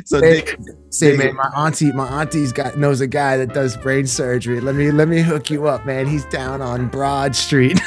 [0.04, 0.58] So Hey, Nick,
[0.90, 4.60] say, Dig man, my auntie, my auntie's got knows a guy that does brain surgery.
[4.60, 6.06] Let me, let me hook you up, man.
[6.06, 7.80] He's down on Broad Street.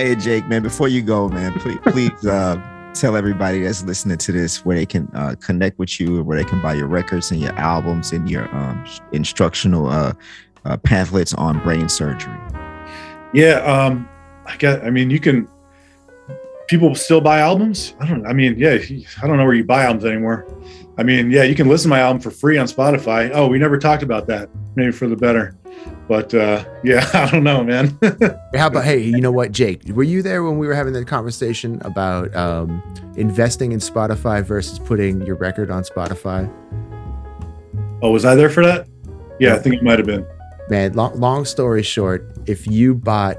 [0.00, 2.56] Hey Jake, man, before you go, man, please, please uh,
[2.94, 6.38] tell everybody that's listening to this where they can uh, connect with you, and where
[6.38, 10.12] they can buy your records and your albums and your um, instructional uh,
[10.64, 12.36] uh, pamphlets on brain surgery.
[13.34, 14.08] Yeah, um,
[14.46, 14.82] I got.
[14.84, 15.48] I mean, you can.
[16.68, 17.94] People still buy albums.
[18.00, 18.26] I don't.
[18.26, 18.78] I mean, yeah.
[19.22, 20.46] I don't know where you buy albums anymore.
[21.00, 23.30] I mean, yeah, you can listen to my album for free on Spotify.
[23.32, 24.50] Oh, we never talked about that.
[24.76, 25.56] Maybe for the better.
[26.06, 27.98] But uh, yeah, I don't know, man.
[28.54, 29.80] How about hey, you know what, Jake?
[29.88, 32.82] Were you there when we were having that conversation about um,
[33.16, 36.52] investing in Spotify versus putting your record on Spotify?
[38.02, 38.86] oh, was I there for that?
[39.38, 40.26] Yeah, I think it might have been.
[40.68, 43.38] Man, long, long story short, if you bought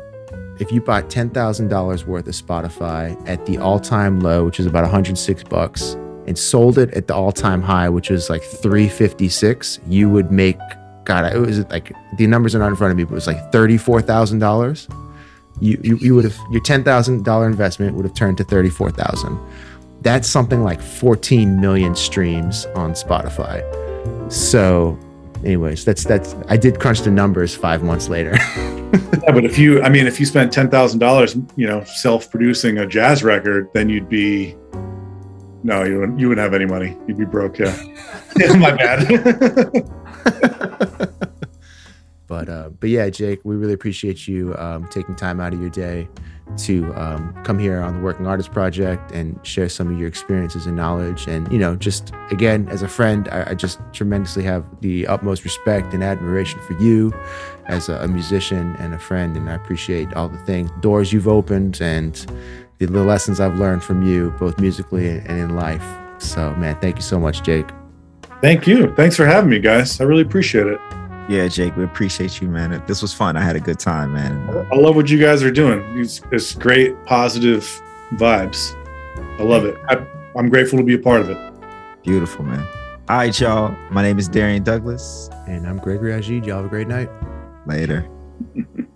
[0.60, 4.60] if you bought ten thousand dollars worth of Spotify at the all time low, which
[4.60, 5.96] is about one hundred six bucks,
[6.32, 10.10] and sold it at the all time high, which was like three fifty six, you
[10.10, 10.58] would make
[11.04, 13.28] God, it was like the numbers are not in front of me, but it was
[13.28, 14.88] like thirty four thousand dollars.
[15.60, 18.70] you you, you would have your ten thousand dollar investment would have turned to thirty
[18.70, 19.38] four thousand.
[20.04, 23.62] That's something like fourteen million streams on Spotify.
[24.32, 24.98] So,
[25.44, 28.38] anyways, that's that's I did crunch the numbers five months later.
[29.24, 32.80] Yeah, but if you, I mean, if you spent ten thousand dollars, you know, self-producing
[32.80, 34.56] a jazz record, then you'd be,
[35.64, 36.20] no, you wouldn't.
[36.20, 36.98] You wouldn't have any money.
[37.08, 37.60] You'd be broke.
[37.60, 37.76] Yeah,
[38.38, 39.08] yeah my bad.
[42.28, 45.70] but uh, but yeah, Jake, we really appreciate you um, taking time out of your
[45.70, 46.08] day
[46.58, 50.66] to um, come here on the Working Artist Project and share some of your experiences
[50.66, 51.28] and knowledge.
[51.28, 55.44] And you know, just again, as a friend, I, I just tremendously have the utmost
[55.44, 57.14] respect and admiration for you
[57.68, 59.38] as a, a musician and a friend.
[59.38, 62.26] And I appreciate all the things, doors you've opened, and
[62.82, 65.86] the, the lessons I've learned from you, both musically and in life.
[66.18, 67.68] So, man, thank you so much, Jake.
[68.42, 68.94] Thank you.
[68.96, 70.02] Thanks for having me, guys.
[70.02, 70.80] I really appreciate it.
[71.30, 72.84] Yeah, Jake, we appreciate you, man.
[72.88, 73.38] This was fun.
[73.38, 74.50] I had a good time, man.
[74.72, 75.82] I love what you guys are doing.
[76.00, 77.64] It's, it's great, positive
[78.14, 78.76] vibes.
[79.40, 79.78] I love it.
[79.88, 80.06] I,
[80.36, 81.38] I'm grateful to be a part of it.
[82.04, 82.66] Beautiful, man.
[83.08, 83.76] All right, y'all.
[83.92, 85.30] My name is Darian Douglas.
[85.48, 86.46] And I'm Gregory Agid.
[86.46, 87.10] Y'all have a great night.
[87.68, 88.10] Later.